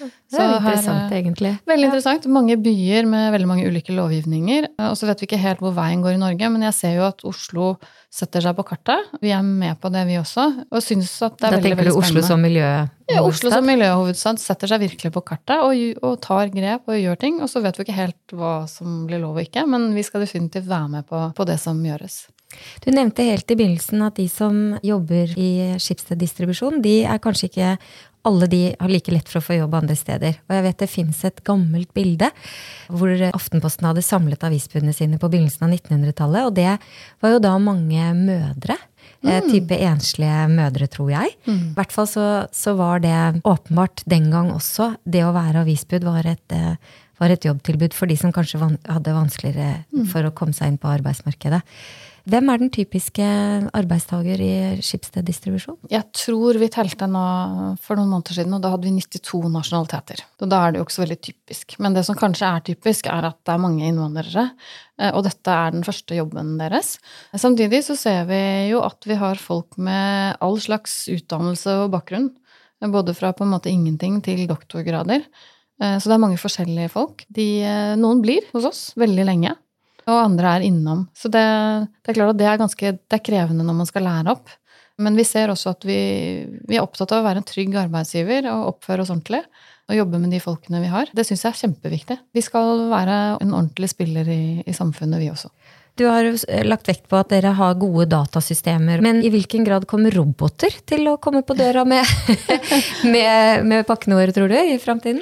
Det 0.00 0.40
er 0.40 0.54
interessant, 0.56 1.10
her, 1.10 1.16
egentlig. 1.18 1.50
Veldig 1.68 1.88
interessant. 1.88 2.28
Mange 2.32 2.56
byer 2.60 3.08
med 3.08 3.32
veldig 3.34 3.48
mange 3.50 3.66
ulike 3.68 3.94
lovgivninger. 3.94 4.70
Og 4.88 4.96
så 4.98 5.08
vet 5.08 5.22
vi 5.22 5.28
ikke 5.28 5.40
helt 5.42 5.60
hvor 5.62 5.74
veien 5.76 6.02
går 6.04 6.16
i 6.16 6.22
Norge, 6.22 6.50
men 6.54 6.64
jeg 6.68 6.76
ser 6.78 6.96
jo 6.96 7.04
at 7.06 7.22
Oslo 7.28 7.74
setter 8.12 8.44
seg 8.44 8.56
på 8.56 8.64
kartet. 8.72 9.12
Vi 9.22 9.32
er 9.32 9.44
med 9.44 9.78
på 9.80 9.92
det, 9.92 10.06
vi 10.08 10.18
også. 10.20 10.48
Og 10.70 10.84
syns 10.84 11.14
at 11.24 11.38
det 11.38 11.48
er 11.48 11.56
da 11.56 11.60
veldig, 11.60 11.78
veldig 11.78 11.78
spennende. 11.78 11.78
Da 11.78 11.86
tenker 11.86 11.92
du 11.92 12.02
Oslo 12.02 12.26
som 12.26 12.44
miljøhovedstad? 12.48 12.98
Ja, 13.12 13.22
Oslo 13.28 13.52
som 13.52 13.66
miljøhovedstad 13.68 14.40
setter 14.40 14.72
seg 14.72 14.84
virkelig 14.86 15.12
på 15.12 15.24
kartet 15.32 15.64
og, 15.64 15.80
og, 16.00 16.20
tar 16.24 16.52
grep 16.52 16.92
og 16.92 17.00
gjør 17.00 17.18
ting. 17.24 17.40
Og 17.44 17.50
så 17.52 17.64
vet 17.64 17.78
vi 17.78 17.86
ikke 17.86 17.98
helt 17.98 18.36
hva 18.36 18.54
som 18.70 19.02
blir 19.08 19.20
lov 19.22 19.36
og 19.36 19.44
ikke, 19.44 19.66
men 19.68 19.90
vi 19.96 20.04
skal 20.06 20.24
definitivt 20.24 20.70
være 20.70 20.94
med 20.96 21.08
på, 21.08 21.26
på 21.36 21.48
det 21.48 21.58
som 21.60 21.80
gjøres. 21.84 22.24
Du 22.84 22.90
nevnte 22.92 23.24
helt 23.24 23.48
i 23.48 23.56
begynnelsen 23.56 24.04
at 24.04 24.18
de 24.20 24.26
som 24.28 24.56
jobber 24.84 25.32
i 25.40 25.50
skippsteddistribusjon, 25.80 26.82
de 26.84 26.98
er 27.08 27.20
kanskje 27.22 27.48
ikke 27.48 27.70
alle 28.28 28.46
de 28.46 28.60
har 28.78 28.90
like 28.90 29.12
lett 29.12 29.28
for 29.30 29.40
å 29.40 29.44
få 29.44 29.56
jobb 29.58 29.74
andre 29.74 29.96
steder. 29.98 30.38
Og 30.46 30.54
jeg 30.56 30.64
vet 30.66 30.78
det 30.82 30.90
fins 30.90 31.24
et 31.26 31.42
gammelt 31.46 31.90
bilde 31.96 32.28
hvor 32.92 33.10
Aftenposten 33.32 33.88
hadde 33.88 34.04
samlet 34.06 34.44
avisbudene 34.46 34.94
sine 34.94 35.18
på 35.18 35.30
begynnelsen 35.32 35.66
av 35.66 35.74
1900-tallet, 35.74 36.46
og 36.46 36.56
det 36.56 36.70
var 37.22 37.34
jo 37.34 37.42
da 37.42 37.56
mange 37.62 38.08
mødre. 38.18 38.78
Eh, 39.22 39.38
mm. 39.38 39.48
Type 39.50 39.78
enslige 39.86 40.48
mødre, 40.50 40.88
tror 40.90 41.10
jeg. 41.12 41.34
Mm. 41.46 41.62
I 41.72 41.76
hvert 41.78 41.94
fall 41.94 42.08
så, 42.10 42.26
så, 42.54 42.76
var 42.78 43.02
det 43.02 43.42
åpenbart 43.42 44.04
den 44.10 44.30
gang 44.34 44.52
også. 44.54 44.92
Det 45.02 45.24
å 45.26 45.34
være 45.34 45.62
avisbud 45.62 46.06
var 46.06 46.26
et, 46.30 46.54
eh, 46.54 47.02
var 47.22 47.34
et 47.34 47.46
jobbtilbud 47.46 47.94
for 47.94 48.10
de 48.10 48.18
som 48.18 48.34
kanskje 48.34 48.62
hadde 48.62 49.18
vanskeligere 49.18 49.84
mm. 49.90 50.06
for 50.14 50.26
å 50.26 50.34
komme 50.34 50.54
seg 50.56 50.72
inn 50.72 50.80
på 50.82 50.90
arbeidsmarkedet. 50.90 51.62
Hvem 52.22 52.50
er 52.52 52.60
den 52.60 52.70
typiske 52.70 53.24
arbeidstaker 53.74 54.40
i 54.42 54.52
Schibsted 54.84 55.26
distribusjon? 55.26 55.78
Jeg 55.90 56.06
tror 56.14 56.58
vi 56.60 56.68
telte 56.70 57.08
nå 57.10 57.22
for 57.82 57.98
noen 57.98 58.12
måneder 58.12 58.36
siden, 58.38 58.54
og 58.54 58.62
da 58.62 58.70
hadde 58.74 58.86
vi 58.86 58.92
92 59.02 59.50
nasjonaliteter. 59.50 60.22
Og 60.38 60.52
da 60.52 60.60
er 60.62 60.72
det 60.72 60.78
jo 60.78 60.86
ikke 60.86 60.96
så 60.96 61.02
veldig 61.02 61.18
typisk. 61.26 61.74
Men 61.82 61.96
det 61.96 62.04
som 62.06 62.18
kanskje 62.18 62.50
er 62.50 62.66
typisk, 62.68 63.08
er 63.10 63.26
at 63.32 63.40
det 63.42 63.54
er 63.56 63.64
mange 63.64 63.88
innvandrere. 63.88 64.44
Eh, 65.00 65.10
og 65.10 65.24
dette 65.26 65.56
er 65.64 65.74
den 65.74 65.86
første 65.86 66.18
jobben 66.18 66.54
deres. 66.60 66.94
Samtidig 67.34 67.82
så 67.88 67.98
ser 67.98 68.22
vi 68.30 68.42
jo 68.70 68.84
at 68.86 69.02
vi 69.08 69.18
har 69.18 69.42
folk 69.42 69.80
med 69.82 70.38
all 70.38 70.60
slags 70.62 71.02
utdannelse 71.10 71.80
og 71.82 71.90
bakgrunn. 71.96 72.30
Både 72.82 73.14
fra 73.14 73.34
på 73.34 73.46
en 73.46 73.52
måte 73.56 73.70
ingenting 73.70 74.22
til 74.22 74.46
doktorgrader. 74.50 75.26
Eh, 75.82 75.98
så 75.98 76.06
det 76.06 76.14
er 76.14 76.24
mange 76.28 76.38
forskjellige 76.38 76.94
folk. 76.94 77.26
De, 77.34 77.50
eh, 77.66 77.98
noen 77.98 78.22
blir 78.22 78.46
hos 78.54 78.70
oss 78.70 78.86
veldig 78.94 79.26
lenge 79.26 79.58
og 80.08 80.18
andre 80.18 80.56
er 80.56 80.66
innom. 80.66 81.06
Så 81.16 81.30
det, 81.32 81.44
det, 82.02 82.12
er 82.12 82.18
klart 82.18 82.34
at 82.34 82.40
det 82.40 82.48
er 82.50 82.60
ganske 82.60 82.92
det 82.96 83.18
er 83.18 83.24
krevende 83.24 83.66
når 83.66 83.78
man 83.82 83.88
skal 83.88 84.06
lære 84.08 84.34
opp. 84.34 84.50
Men 85.02 85.16
vi 85.16 85.24
ser 85.26 85.50
også 85.52 85.72
at 85.72 85.86
vi, 85.88 85.98
vi 86.68 86.78
er 86.78 86.84
opptatt 86.84 87.14
av 87.14 87.22
å 87.22 87.26
være 87.26 87.42
en 87.42 87.48
trygg 87.48 87.76
arbeidsgiver 87.80 88.48
og 88.52 88.74
oppføre 88.74 89.04
oss 89.04 89.12
ordentlig. 89.12 89.42
Og 89.90 89.98
jobbe 89.98 90.20
med 90.22 90.30
de 90.32 90.40
folkene 90.40 90.80
vi 90.82 90.90
har. 90.92 91.10
Det 91.16 91.24
syns 91.26 91.42
jeg 91.42 91.50
er 91.50 91.60
kjempeviktig. 91.64 92.16
Vi 92.36 92.44
skal 92.44 92.86
være 92.92 93.16
en 93.42 93.54
ordentlig 93.54 93.90
spiller 93.90 94.28
i, 94.30 94.42
i 94.62 94.74
samfunnet, 94.76 95.20
vi 95.20 95.30
også. 95.32 95.50
Du 96.00 96.06
har 96.08 96.24
lagt 96.64 96.88
vekt 96.88 97.04
på 97.10 97.18
at 97.18 97.32
dere 97.34 97.50
har 97.58 97.74
gode 97.80 98.06
datasystemer. 98.08 99.02
Men 99.04 99.20
i 99.20 99.32
hvilken 99.32 99.66
grad 99.66 99.84
kommer 99.90 100.14
roboter 100.14 100.72
til 100.88 101.10
å 101.10 101.18
komme 101.20 101.42
på 101.44 101.56
døra 101.58 101.84
med, 101.88 102.08
med, 103.12 103.66
med 103.68 103.84
pakkene 103.88 104.16
våre, 104.16 104.32
tror 104.32 104.48
du, 104.48 104.56
i 104.56 104.78
framtiden? 104.80 105.20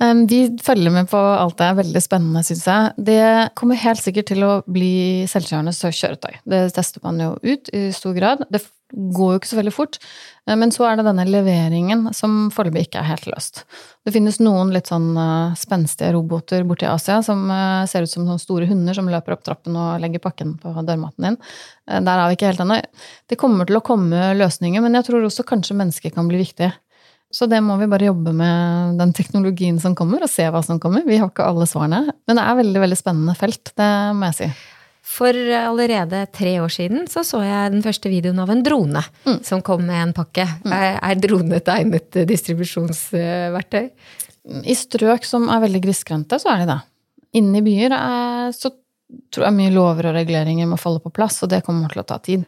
Vi 0.00 0.40
følger 0.64 0.92
med 0.94 1.10
på 1.10 1.18
alt 1.20 1.58
det 1.58 1.66
er 1.66 1.76
veldig 1.76 2.00
spennende, 2.00 2.40
syns 2.46 2.62
jeg. 2.64 2.92
Det 3.10 3.22
kommer 3.58 3.76
helt 3.82 4.00
sikkert 4.00 4.30
til 4.32 4.46
å 4.46 4.52
bli 4.64 5.26
selvkjørende 5.28 5.74
kjøretøy. 5.76 6.38
Det 6.48 6.60
tester 6.72 7.04
man 7.04 7.20
jo 7.20 7.34
ut 7.44 7.68
i 7.76 7.90
stor 7.92 8.16
grad. 8.16 8.46
Det 8.48 8.62
går 8.92 9.34
jo 9.34 9.40
ikke 9.40 9.50
så 9.50 9.58
veldig 9.58 9.74
fort. 9.74 9.98
Eh, 10.46 10.56
men 10.58 10.72
så 10.74 10.86
er 10.88 10.98
det 10.98 11.06
denne 11.08 11.26
leveringen 11.28 12.08
som 12.16 12.50
foreløpig 12.54 12.88
ikke 12.88 13.02
er 13.02 13.10
helt 13.12 13.28
løst. 13.30 13.64
Det 14.06 14.14
finnes 14.14 14.40
noen 14.42 14.72
litt 14.74 14.90
sånn 14.90 15.12
eh, 15.20 15.56
spenstige 15.58 16.12
roboter 16.16 16.66
borti 16.68 16.88
Asia 16.90 17.20
som 17.26 17.46
eh, 17.52 17.86
ser 17.90 18.06
ut 18.06 18.12
som 18.12 18.26
sånne 18.26 18.42
store 18.42 18.68
hunder 18.70 18.96
som 18.96 19.10
løper 19.10 19.36
opp 19.36 19.46
trappen 19.46 19.78
og 19.78 20.02
legger 20.02 20.22
pakken 20.24 20.56
på 20.60 20.74
dørmatten 20.80 21.30
din. 21.30 21.40
Der 21.90 22.12
er 22.16 22.28
vi 22.28 22.38
ikke 22.38 22.52
helt 22.52 22.62
ennå. 22.64 22.80
Det 23.30 23.38
kommer 23.40 23.68
til 23.68 23.80
å 23.80 23.84
komme 23.84 24.30
løsninger, 24.38 24.82
men 24.84 24.94
jeg 24.98 25.08
tror 25.08 25.26
også 25.26 25.46
kanskje 25.48 25.78
mennesker 25.78 26.14
kan 26.14 26.30
bli 26.30 26.42
viktige. 26.42 26.72
Så 27.30 27.46
det 27.46 27.60
må 27.62 27.76
vi 27.78 27.86
bare 27.90 28.08
jobbe 28.08 28.32
med 28.34 28.98
den 28.98 29.12
teknologien 29.14 29.78
som 29.82 29.94
kommer, 29.98 30.24
og 30.24 30.30
se 30.32 30.48
hva 30.50 30.64
som 30.66 30.80
kommer. 30.82 31.04
Vi 31.06 31.20
har 31.20 31.30
ikke 31.30 31.46
alle 31.46 31.68
svarene. 31.70 32.02
Men 32.26 32.38
det 32.40 32.42
er 32.42 32.58
veldig 32.58 32.82
veldig 32.82 32.98
spennende 32.98 33.36
felt, 33.38 33.70
det 33.78 33.90
må 34.18 34.30
jeg 34.32 34.38
si. 34.40 34.50
For 35.10 35.34
allerede 35.34 36.24
tre 36.34 36.52
år 36.62 36.70
siden 36.70 37.06
så, 37.10 37.24
så 37.26 37.40
jeg 37.42 37.72
den 37.72 37.82
første 37.82 38.10
videoen 38.12 38.38
av 38.42 38.50
en 38.52 38.62
drone 38.66 39.02
mm. 39.24 39.40
som 39.46 39.62
kom 39.66 39.82
med 39.86 39.98
en 40.04 40.12
pakke. 40.14 40.44
Mm. 40.62 40.74
Er, 40.74 41.22
drone 41.22 41.58
et 41.58 41.70
egnet 41.72 42.20
distribusjonsverktøy? 42.30 43.88
I 44.70 44.76
strøk 44.78 45.26
som 45.26 45.48
er 45.52 45.64
veldig 45.64 45.82
grisgrendte, 45.86 46.38
så 46.42 46.52
er 46.52 46.62
de 46.62 46.70
det. 46.70 46.78
Inne 47.40 47.58
i 47.58 47.64
byer 47.64 47.94
er, 47.96 48.54
så 48.54 48.72
tror 49.34 49.48
jeg 49.48 49.58
mye 49.58 49.74
lover 49.74 50.10
og 50.10 50.16
reguleringer 50.18 50.70
må 50.70 50.78
falle 50.80 51.02
på 51.02 51.12
plass, 51.14 51.40
og 51.44 51.50
det 51.52 51.64
kommer 51.66 51.90
til 51.92 52.02
å 52.02 52.06
ta 52.06 52.18
tid. 52.22 52.46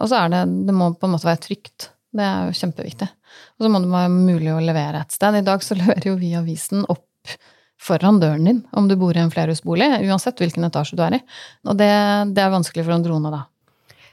Og 0.00 0.10
så 0.10 0.24
er 0.24 0.32
det 0.32 0.42
Det 0.66 0.74
må 0.74 0.92
på 0.94 1.06
en 1.06 1.14
måte 1.14 1.28
være 1.28 1.42
trygt. 1.46 1.90
Det 2.12 2.24
er 2.26 2.48
jo 2.48 2.58
kjempeviktig. 2.58 3.08
Og 3.56 3.64
så 3.64 3.70
må 3.72 3.80
det 3.80 3.92
være 3.92 4.12
mulig 4.12 4.52
å 4.52 4.60
levere 4.62 5.02
et 5.02 5.14
sted. 5.14 5.38
I 5.38 5.46
dag 5.46 5.64
så 5.64 5.76
leverer 5.80 6.12
jo 6.12 6.18
vi 6.20 6.34
avisen 6.38 6.84
opp 6.92 7.36
foran 7.82 8.20
døren 8.22 8.46
din 8.46 8.60
om 8.78 8.86
du 8.86 8.94
bor 8.98 9.16
i 9.16 9.22
en 9.22 9.32
flerhusbolig, 9.32 9.88
uansett 10.06 10.38
hvilken 10.38 10.68
etasje 10.68 10.98
du 10.98 11.02
er 11.06 11.18
i. 11.18 11.22
Og 11.66 11.78
det, 11.80 11.90
det 12.36 12.44
er 12.44 12.52
vanskelig 12.52 12.84
for 12.86 12.94
en 12.94 13.06
drone 13.06 13.32
da. 13.32 13.46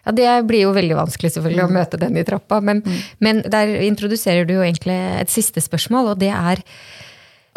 Ja, 0.06 0.14
Det 0.16 0.30
blir 0.48 0.64
jo 0.64 0.72
veldig 0.74 0.96
vanskelig 0.98 1.34
selvfølgelig 1.36 1.66
mm. 1.66 1.70
å 1.70 1.76
møte 1.76 2.00
den 2.02 2.18
i 2.18 2.26
trappa, 2.26 2.62
men, 2.66 2.82
mm. 2.86 3.04
men 3.26 3.44
der 3.52 3.76
introduserer 3.84 4.48
du 4.48 4.56
jo 4.56 4.66
egentlig 4.66 4.96
et 5.20 5.32
siste 5.34 5.62
spørsmål, 5.62 6.14
og 6.14 6.22
det 6.24 6.32
er 6.34 6.64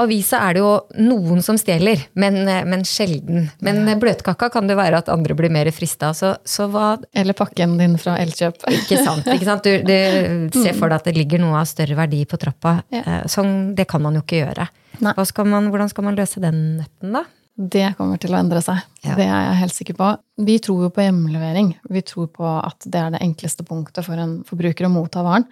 Avisa 0.00 0.38
er 0.46 0.56
det 0.56 0.62
jo 0.62 0.70
noen 1.04 1.42
som 1.44 1.58
stjeler, 1.60 2.00
men, 2.18 2.38
men 2.46 2.84
sjelden. 2.88 3.50
Men 3.64 3.82
ja. 3.88 3.96
bløtkaka 4.00 4.48
kan 4.54 4.70
det 4.70 4.76
være 4.78 5.02
at 5.02 5.10
andre 5.12 5.36
blir 5.36 5.52
mer 5.52 5.68
frista. 5.74 6.12
Så, 6.16 6.34
så, 6.48 6.68
hva 6.72 6.94
Eller 7.12 7.36
pakken 7.36 7.76
din 7.80 7.98
fra 8.00 8.16
Elkjøp. 8.22 8.64
Ikke 8.78 9.02
sant. 9.04 9.28
ikke 9.28 9.48
sant? 9.48 9.68
Du, 9.68 9.92
du 10.48 10.56
ser 10.56 10.78
for 10.78 10.88
deg 10.88 11.02
at 11.02 11.10
det 11.10 11.16
ligger 11.18 11.42
noe 11.42 11.60
av 11.60 11.68
større 11.68 11.98
verdi 11.98 12.24
på 12.28 12.40
trappa. 12.40 12.78
Ja. 12.94 13.04
Eh, 13.04 13.20
sånn, 13.30 13.74
det 13.76 13.86
kan 13.90 14.02
man 14.04 14.16
jo 14.16 14.24
ikke 14.24 14.42
gjøre. 14.42 14.66
Skal 15.28 15.48
man, 15.50 15.68
hvordan 15.72 15.92
skal 15.92 16.08
man 16.08 16.18
løse 16.18 16.40
den 16.42 16.60
nøtten, 16.80 17.14
da? 17.18 17.24
Det 17.52 17.92
kommer 17.98 18.16
til 18.20 18.32
å 18.32 18.38
endre 18.40 18.62
seg. 18.64 18.80
Ja. 19.04 19.14
Det 19.18 19.26
er 19.28 19.40
jeg 19.44 19.60
helt 19.60 19.76
sikker 19.76 19.96
på. 19.98 20.10
Vi 20.48 20.56
tror 20.64 20.86
jo 20.86 20.92
på 20.94 21.04
hjemlevering. 21.04 21.74
Vi 21.92 22.02
tror 22.08 22.30
på 22.32 22.48
at 22.48 22.88
det 22.88 23.00
er 23.00 23.12
det 23.12 23.20
enkleste 23.24 23.66
punktet 23.68 24.06
for 24.08 24.18
en 24.18 24.38
forbruker 24.48 24.88
å 24.88 24.92
motta 24.94 25.24
varen. 25.26 25.44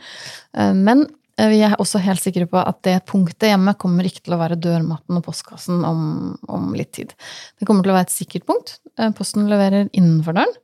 Eh, 0.57 0.72
men 0.72 1.05
Eh, 1.05 1.30
vi 1.38 1.62
er 1.64 1.77
også 1.81 2.01
helt 2.05 2.23
sikre 2.23 2.47
på 2.51 2.61
at 2.61 2.83
det 2.87 2.99
punktet 3.09 3.53
hjemme 3.53 3.75
kommer 3.81 4.07
ikke 4.07 4.25
til 4.27 4.37
å 4.37 4.40
være 4.40 4.59
dørmatten 4.61 5.19
og 5.19 5.25
postkassen 5.25 5.85
om, 5.87 6.05
om 6.51 6.71
litt 6.77 6.93
tid. 6.99 7.14
Det 7.59 7.69
kommer 7.69 7.87
til 7.87 7.95
å 7.95 7.99
være 7.99 8.11
et 8.11 8.14
sikkert 8.14 8.47
punkt. 8.51 8.79
Eh, 8.99 9.12
posten 9.16 9.49
leverer 9.51 9.88
innenfor 9.97 10.37
døren. 10.37 10.57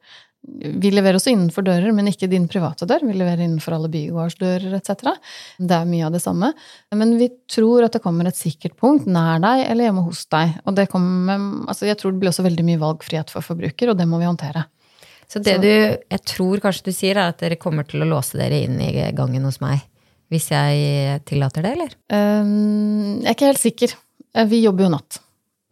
Vi 0.46 0.92
leverer 0.92 1.18
også 1.18 1.32
innenfor 1.32 1.64
dører, 1.66 1.90
men 1.94 2.06
ikke 2.06 2.28
din 2.30 2.44
private 2.50 2.86
dør. 2.86 3.02
Vi 3.08 3.16
leverer 3.16 3.42
innenfor 3.42 3.74
alle 3.74 3.90
bygårdsdører 3.90 4.76
etc. 4.78 5.08
Det 5.58 5.74
er 5.74 5.88
mye 5.90 6.06
av 6.06 6.14
det 6.14 6.22
samme. 6.22 6.52
Men 6.94 7.16
vi 7.18 7.32
tror 7.50 7.88
at 7.88 7.96
det 7.96 8.02
kommer 8.04 8.28
et 8.28 8.38
sikkert 8.38 8.76
punkt 8.78 9.08
nær 9.10 9.42
deg 9.42 9.64
eller 9.66 9.88
hjemme 9.88 10.06
hos 10.06 10.22
deg. 10.30 10.54
Og 10.68 10.78
det 10.78 10.86
kommer, 10.92 11.48
altså 11.66 11.90
jeg 11.90 11.98
tror 11.98 12.14
det 12.14 12.22
blir 12.22 12.30
også 12.30 12.46
veldig 12.46 12.68
mye 12.68 12.82
valgfrihet 12.84 13.34
for 13.34 13.46
forbruker, 13.46 13.90
og 13.90 13.98
det 13.98 14.06
må 14.06 14.22
vi 14.22 14.30
håndtere. 14.30 14.68
Så 15.26 15.42
det 15.42 15.56
du, 15.64 15.72
jeg 15.72 16.22
tror 16.30 16.62
kanskje 16.62 16.86
du 16.86 16.94
sier, 16.94 17.18
er 17.18 17.32
at 17.32 17.42
dere 17.42 17.58
kommer 17.58 17.86
til 17.88 18.04
å 18.04 18.10
låse 18.12 18.38
dere 18.38 18.62
inn 18.68 18.78
i 18.78 18.92
gangen 19.16 19.48
hos 19.48 19.58
meg? 19.64 19.82
Hvis 20.32 20.50
jeg 20.50 21.20
tillater 21.28 21.62
det, 21.62 21.76
eller? 21.76 21.94
Um, 22.10 23.22
jeg 23.22 23.30
er 23.30 23.36
ikke 23.36 23.50
helt 23.52 23.62
sikker. 23.62 23.94
Eh, 24.34 24.48
vi 24.50 24.64
jobber 24.64 24.86
jo 24.88 24.92
natt. 24.96 25.20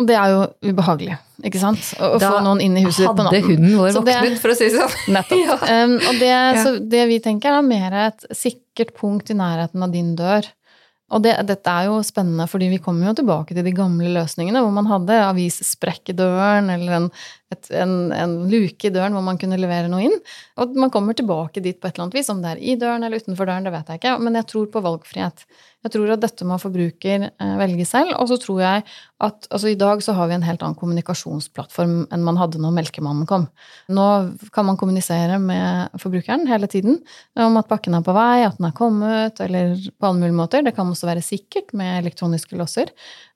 Og 0.01 0.09
det 0.09 0.17
er 0.19 0.33
jo 0.33 0.73
ubehagelig, 0.73 1.17
ikke 1.47 1.61
sant? 1.63 1.93
Å, 2.03 2.17
da 2.19 2.33
få 2.33 2.41
noen 2.43 2.63
inn 2.65 2.75
i 2.81 2.83
huset 2.83 3.07
på 3.07 3.13
natten. 3.15 3.29
Da 3.29 3.39
Hadde 3.39 3.53
hunden 3.53 3.77
vår 3.79 3.93
våknet, 3.95 4.41
for 4.43 4.51
å 4.51 4.57
si 4.59 4.67
det 4.67 4.81
sånn. 4.81 4.97
Nettopp. 5.15 5.45
ja. 5.45 5.85
um, 5.85 5.95
og 6.01 6.19
det, 6.19 6.33
ja. 6.33 6.65
det, 6.95 7.05
vi 7.13 7.21
tenker, 7.23 7.55
er 7.55 7.67
mer 7.67 7.95
et 8.09 8.27
sikkert 8.35 8.91
punkt 8.99 9.31
i 9.31 9.39
nærheten 9.39 9.87
av 9.87 9.95
din 9.95 10.13
dør. 10.19 10.51
Og 11.15 11.23
det, 11.23 11.37
dette 11.47 11.71
er 11.71 11.87
jo 11.91 12.01
spennende, 12.03 12.49
fordi 12.51 12.73
vi 12.73 12.81
kommer 12.83 13.11
jo 13.11 13.19
tilbake 13.21 13.55
til 13.55 13.67
de 13.67 13.75
gamle 13.77 14.11
løsningene 14.17 14.65
hvor 14.65 14.75
man 14.75 14.89
hadde 14.91 15.21
avissprekk 15.29 16.11
i 16.11 16.17
døren, 16.19 16.73
eller 16.75 16.97
en, 16.99 17.09
et, 17.55 17.71
en, 17.81 17.95
en, 18.15 18.35
luke 18.51 18.89
i 18.89 18.93
døren 18.95 19.17
hvor 19.17 19.25
man 19.27 19.39
kunne 19.41 19.59
levere 19.61 19.91
noe 19.91 20.05
inn. 20.09 20.17
Og 20.61 20.75
man 20.79 20.93
kommer 20.95 21.17
tilbake 21.17 21.63
dit 21.65 21.81
på 21.81 21.89
et 21.89 21.97
eller 21.97 22.09
annet 22.09 22.19
vis, 22.19 22.33
om 22.33 22.43
det 22.45 22.55
er 22.55 22.65
i 22.65 22.77
døren 22.81 23.07
eller 23.07 23.23
utenfor 23.23 23.49
døren, 23.49 23.67
det 23.67 23.75
vet 23.75 23.93
jeg 23.93 24.03
ikke, 24.03 24.19
men 24.23 24.41
jeg 24.41 24.51
tror 24.51 24.69
på 24.73 24.85
valgfrihet. 24.85 25.47
Jeg 25.85 25.93
tror 25.93 26.15
at 26.15 26.23
dette 26.23 26.47
må 26.49 26.57
forbruker 26.57 27.27
eh, 27.29 27.57
velge 27.61 27.85
selv. 27.85 28.15
Og 28.17 28.31
så 28.31 28.39
tror 28.41 28.63
jeg 28.63 28.85
at 29.25 29.49
altså 29.53 29.71
i 29.71 29.77
dag 29.79 30.01
så 30.05 30.15
har 30.17 30.31
vi 30.31 30.37
en 30.39 30.47
helt 30.47 30.63
annen 30.65 30.79
kommunikasjonsplattform 30.81 32.07
enn 32.13 32.25
man 32.25 32.39
hadde 32.41 32.61
når 32.61 32.73
Melkemannen 32.79 33.29
kom. 33.29 33.47
Nå 33.93 34.07
kan 34.55 34.69
man 34.69 34.79
kommunisere 34.81 35.37
med 35.43 35.93
forbrukeren 36.01 36.49
hele 36.49 36.69
tiden 36.73 36.99
om 37.41 37.61
at 37.61 37.69
pakken 37.69 37.99
er 37.99 38.05
på 38.05 38.17
vei, 38.17 38.47
at 38.47 38.57
den 38.57 38.71
er 38.71 38.77
kommet, 38.77 39.41
eller 39.45 39.77
på 39.77 40.09
alle 40.09 40.23
mulige 40.23 40.39
måter. 40.41 40.65
Det 40.65 40.73
kan 40.77 40.89
også 40.89 41.11
være 41.11 41.25
sikkert 41.25 41.77
med 41.77 42.01
elektroniske 42.01 42.57
låser. 42.61 42.93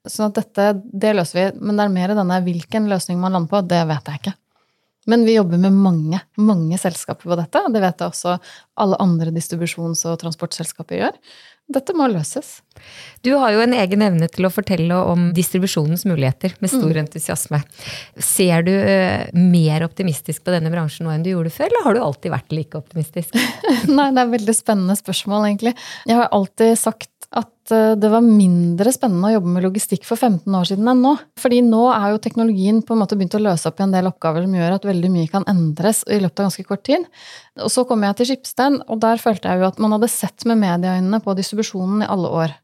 Så 0.09 0.29
dette, 0.33 0.71
det 0.81 1.15
løser 1.15 1.39
vi. 1.39 1.47
Men 1.61 1.79
det 1.79 1.85
er 1.85 1.95
mer 1.95 2.15
denne 2.17 2.39
hvilken 2.45 2.89
løsning 2.91 3.19
man 3.21 3.35
lander 3.35 3.51
på, 3.51 3.61
det 3.69 3.83
vet 3.89 4.09
jeg 4.09 4.21
ikke. 4.23 4.35
Men 5.09 5.23
vi 5.25 5.37
jobber 5.37 5.57
med 5.57 5.73
mange, 5.73 6.19
mange 6.37 6.77
selskaper 6.77 7.31
på 7.31 7.37
dette. 7.39 7.61
Det 7.73 7.81
vet 7.81 8.01
jeg 8.01 8.11
også 8.11 8.35
alle 8.83 8.97
andre 9.01 9.31
distribusjons- 9.33 10.03
og 10.09 10.19
transportselskaper 10.21 10.99
gjør. 10.99 11.15
Dette 11.69 11.93
må 11.93 12.07
løses. 12.09 12.63
Du 13.25 13.31
har 13.37 13.53
jo 13.53 13.61
en 13.61 13.75
egen 13.77 14.01
evne 14.01 14.29
til 14.33 14.47
å 14.47 14.51
fortelle 14.53 14.95
om 15.05 15.27
distribusjonens 15.37 16.05
muligheter 16.09 16.55
med 16.61 16.71
stor 16.71 16.89
mm. 16.89 17.01
entusiasme. 17.03 17.59
Ser 18.17 18.65
du 18.65 18.71
uh, 18.73 19.29
mer 19.37 19.85
optimistisk 19.85 20.45
på 20.45 20.55
denne 20.55 20.71
bransjen 20.73 21.05
nå 21.05 21.13
enn 21.13 21.25
du 21.25 21.31
gjorde 21.31 21.53
før, 21.53 21.69
eller 21.69 21.85
har 21.85 21.97
du 21.97 22.01
alltid 22.05 22.33
vært 22.33 22.57
like 22.57 22.81
optimistisk? 22.81 23.37
Nei, 23.97 24.09
det 24.09 24.17
er 24.17 24.25
et 24.25 24.35
veldig 24.39 24.57
spennende 24.57 24.97
spørsmål, 24.97 25.45
egentlig. 25.51 25.75
Jeg 26.09 26.17
har 26.17 26.33
alltid 26.33 26.73
sagt 26.81 27.13
at 27.29 27.73
eh, 27.75 27.95
det 27.99 28.09
var 28.09 28.25
mindre 28.25 28.89
spennende 28.93 29.29
å 29.29 29.35
jobbe 29.35 29.51
med 29.53 29.65
logistikk 29.67 30.05
for 30.07 30.17
15 30.17 30.55
år 30.55 30.69
siden 30.71 30.87
enn 30.89 31.03
nå. 31.05 31.11
Fordi 31.37 31.59
nå 31.65 31.83
er 31.93 32.13
jo 32.13 32.21
teknologien 32.23 32.79
på 32.85 32.95
en 32.95 33.03
måte 33.03 33.17
begynt 33.19 33.37
å 33.37 33.43
løse 33.43 33.69
opp 33.69 33.81
i 33.81 33.85
en 33.85 33.93
del 33.93 34.09
oppgaver 34.09 34.47
som 34.47 34.55
gjør 34.57 34.77
at 34.77 34.87
veldig 34.89 35.11
mye 35.13 35.29
kan 35.29 35.45
endres 35.51 36.01
i 36.09 36.17
løpet 36.17 36.41
av 36.41 36.49
ganske 36.49 36.65
kort 36.69 36.85
tid. 36.89 37.05
Og 37.61 37.69
så 37.73 37.85
kom 37.89 38.05
jeg 38.07 38.17
til 38.17 38.31
Skipsten, 38.31 38.79
og 38.89 39.03
der 39.03 39.21
følte 39.21 39.51
jeg 39.51 39.61
jo 39.61 39.69
at 39.69 39.83
man 39.83 39.93
hadde 39.97 40.09
sett 40.09 40.47
med 40.49 40.61
medieøynene 40.63 41.21
på 41.25 41.37
distribusjonen 41.37 42.03
i 42.05 42.09
alle 42.09 42.33
år. 42.41 42.57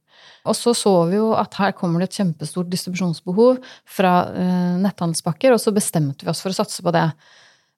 Og 0.45 0.57
så 0.57 0.75
så 0.77 0.93
vi 1.09 1.17
jo 1.17 1.31
at 1.37 1.57
her 1.57 1.73
kommer 1.77 2.01
det 2.01 2.11
et 2.11 2.19
kjempestort 2.19 2.69
distribusjonsbehov 2.69 3.61
fra 3.97 4.17
eh, 4.33 4.75
netthandelspakker, 4.81 5.53
og 5.53 5.61
så 5.61 5.73
bestemte 5.73 6.25
vi 6.25 6.33
oss 6.33 6.41
for 6.45 6.53
å 6.53 6.57
satse 6.57 6.85
på 6.85 6.93
det. 6.93 7.07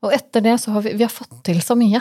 Og 0.06 0.14
etter 0.14 0.44
det 0.46 0.54
så 0.62 0.72
har 0.76 0.84
vi, 0.86 0.92
vi 0.94 1.02
har 1.02 1.10
fått 1.10 1.40
til 1.48 1.58
så 1.66 1.74
mye. 1.78 2.00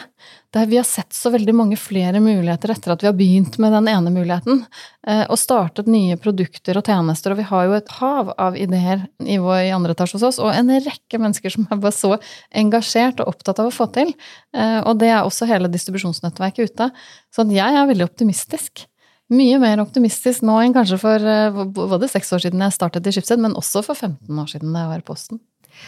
Er, 0.56 0.66
vi 0.68 0.76
har 0.76 0.84
sett 0.84 1.16
så 1.16 1.30
veldig 1.32 1.52
mange 1.56 1.78
flere 1.80 2.20
muligheter 2.20 2.74
etter 2.74 2.92
at 2.92 3.02
vi 3.02 3.08
har 3.08 3.16
begynt 3.16 3.56
med 3.62 3.72
den 3.72 3.88
ene 3.88 4.12
muligheten. 4.12 4.60
Eh, 5.06 5.22
og 5.32 5.40
startet 5.40 5.88
nye 5.88 6.18
produkter 6.20 6.76
og 6.76 6.84
tjenester. 6.84 7.32
Og 7.32 7.40
vi 7.40 7.46
har 7.48 7.64
jo 7.64 7.76
et 7.78 7.94
hav 7.96 8.34
av 8.36 8.58
ideer 8.60 9.06
i, 9.24 9.38
vår, 9.40 9.62
i 9.68 9.72
andre 9.72 9.96
etasje 9.96 10.18
hos 10.18 10.26
oss, 10.28 10.40
og 10.44 10.52
en 10.52 10.74
rekke 10.76 11.20
mennesker 11.22 11.56
som 11.56 11.64
er 11.70 11.80
bare 11.80 11.96
så 11.96 12.12
engasjert 12.52 13.24
og 13.24 13.32
opptatt 13.32 13.64
av 13.64 13.70
å 13.70 13.74
få 13.74 13.88
til. 13.96 14.12
Eh, 14.52 14.82
og 14.82 15.00
det 15.00 15.14
er 15.14 15.22
også 15.22 15.48
hele 15.48 15.72
distribusjonsnettverket 15.72 16.68
ute. 16.68 16.90
Så 17.32 17.48
jeg 17.48 17.80
er 17.80 17.88
veldig 17.88 18.10
optimistisk. 18.10 18.84
Mye 19.32 19.56
mer 19.58 19.80
optimistisk 19.82 20.44
nå 20.46 20.60
enn 20.62 20.76
kanskje 20.76 21.00
for 21.00 21.32
eh, 21.32 21.64
både 21.74 22.12
seks 22.12 22.28
år 22.36 22.44
siden 22.44 22.60
jeg 22.62 22.76
startet 22.76 23.08
i 23.08 23.16
Skipsed, 23.16 23.40
men 23.42 23.56
også 23.58 23.82
for 23.88 23.96
15 23.96 24.44
år 24.44 24.52
siden 24.52 24.76
da 24.76 24.84
jeg 24.84 24.92
var 24.92 25.02
i 25.02 25.08
Posten. 25.08 25.40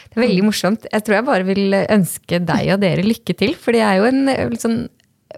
Det 0.09 0.19
er 0.21 0.27
veldig 0.27 0.47
morsomt. 0.47 0.87
Jeg 0.93 1.05
tror 1.07 1.19
jeg 1.19 1.29
bare 1.29 1.49
vil 1.49 1.81
ønske 1.81 2.41
deg 2.53 2.73
og 2.75 2.81
dere 2.85 3.07
lykke 3.07 3.37
til. 3.39 3.57
For 3.59 3.77
det 3.77 3.83
er 3.87 4.01
jo 4.01 4.09
en, 4.09 4.23
liksom, 4.53 4.79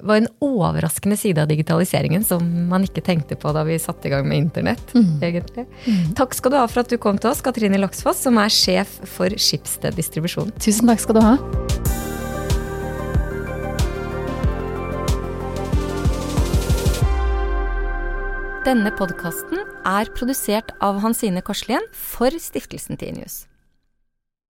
var 0.07 0.21
en 0.21 0.29
overraskende 0.45 1.19
side 1.19 1.43
av 1.43 1.51
digitaliseringen 1.51 2.25
som 2.27 2.45
man 2.71 2.87
ikke 2.87 3.05
tenkte 3.05 3.39
på 3.41 3.53
da 3.57 3.65
vi 3.67 3.79
satte 3.83 4.09
i 4.09 4.15
gang 4.15 4.29
med 4.29 4.45
internett. 4.47 4.95
Mm. 4.95 5.19
egentlig. 5.23 5.67
Mm. 5.87 6.15
Takk 6.19 6.37
skal 6.39 6.55
du 6.55 6.61
ha 6.61 6.67
for 6.71 6.85
at 6.85 6.93
du 6.93 6.99
kom 7.03 7.19
til 7.21 7.33
oss, 7.33 7.43
Katrine 7.45 7.81
Laksfoss, 7.81 8.23
som 8.27 8.39
er 8.41 8.53
sjef 8.55 9.01
for 9.17 9.35
Skipsted 9.37 9.99
distribusjon. 9.99 10.55
Tusen 10.63 10.91
takk 10.91 11.03
skal 11.03 11.19
du 11.19 11.25
ha. 11.25 11.37
Denne 18.61 18.91
podkasten 18.93 19.63
er 19.89 20.11
produsert 20.13 20.75
av 20.85 21.01
Hansine 21.01 21.41
Korslien 21.43 21.87
for 21.97 22.35
Stiftelsen 22.37 23.01
Tinius. 23.01 23.50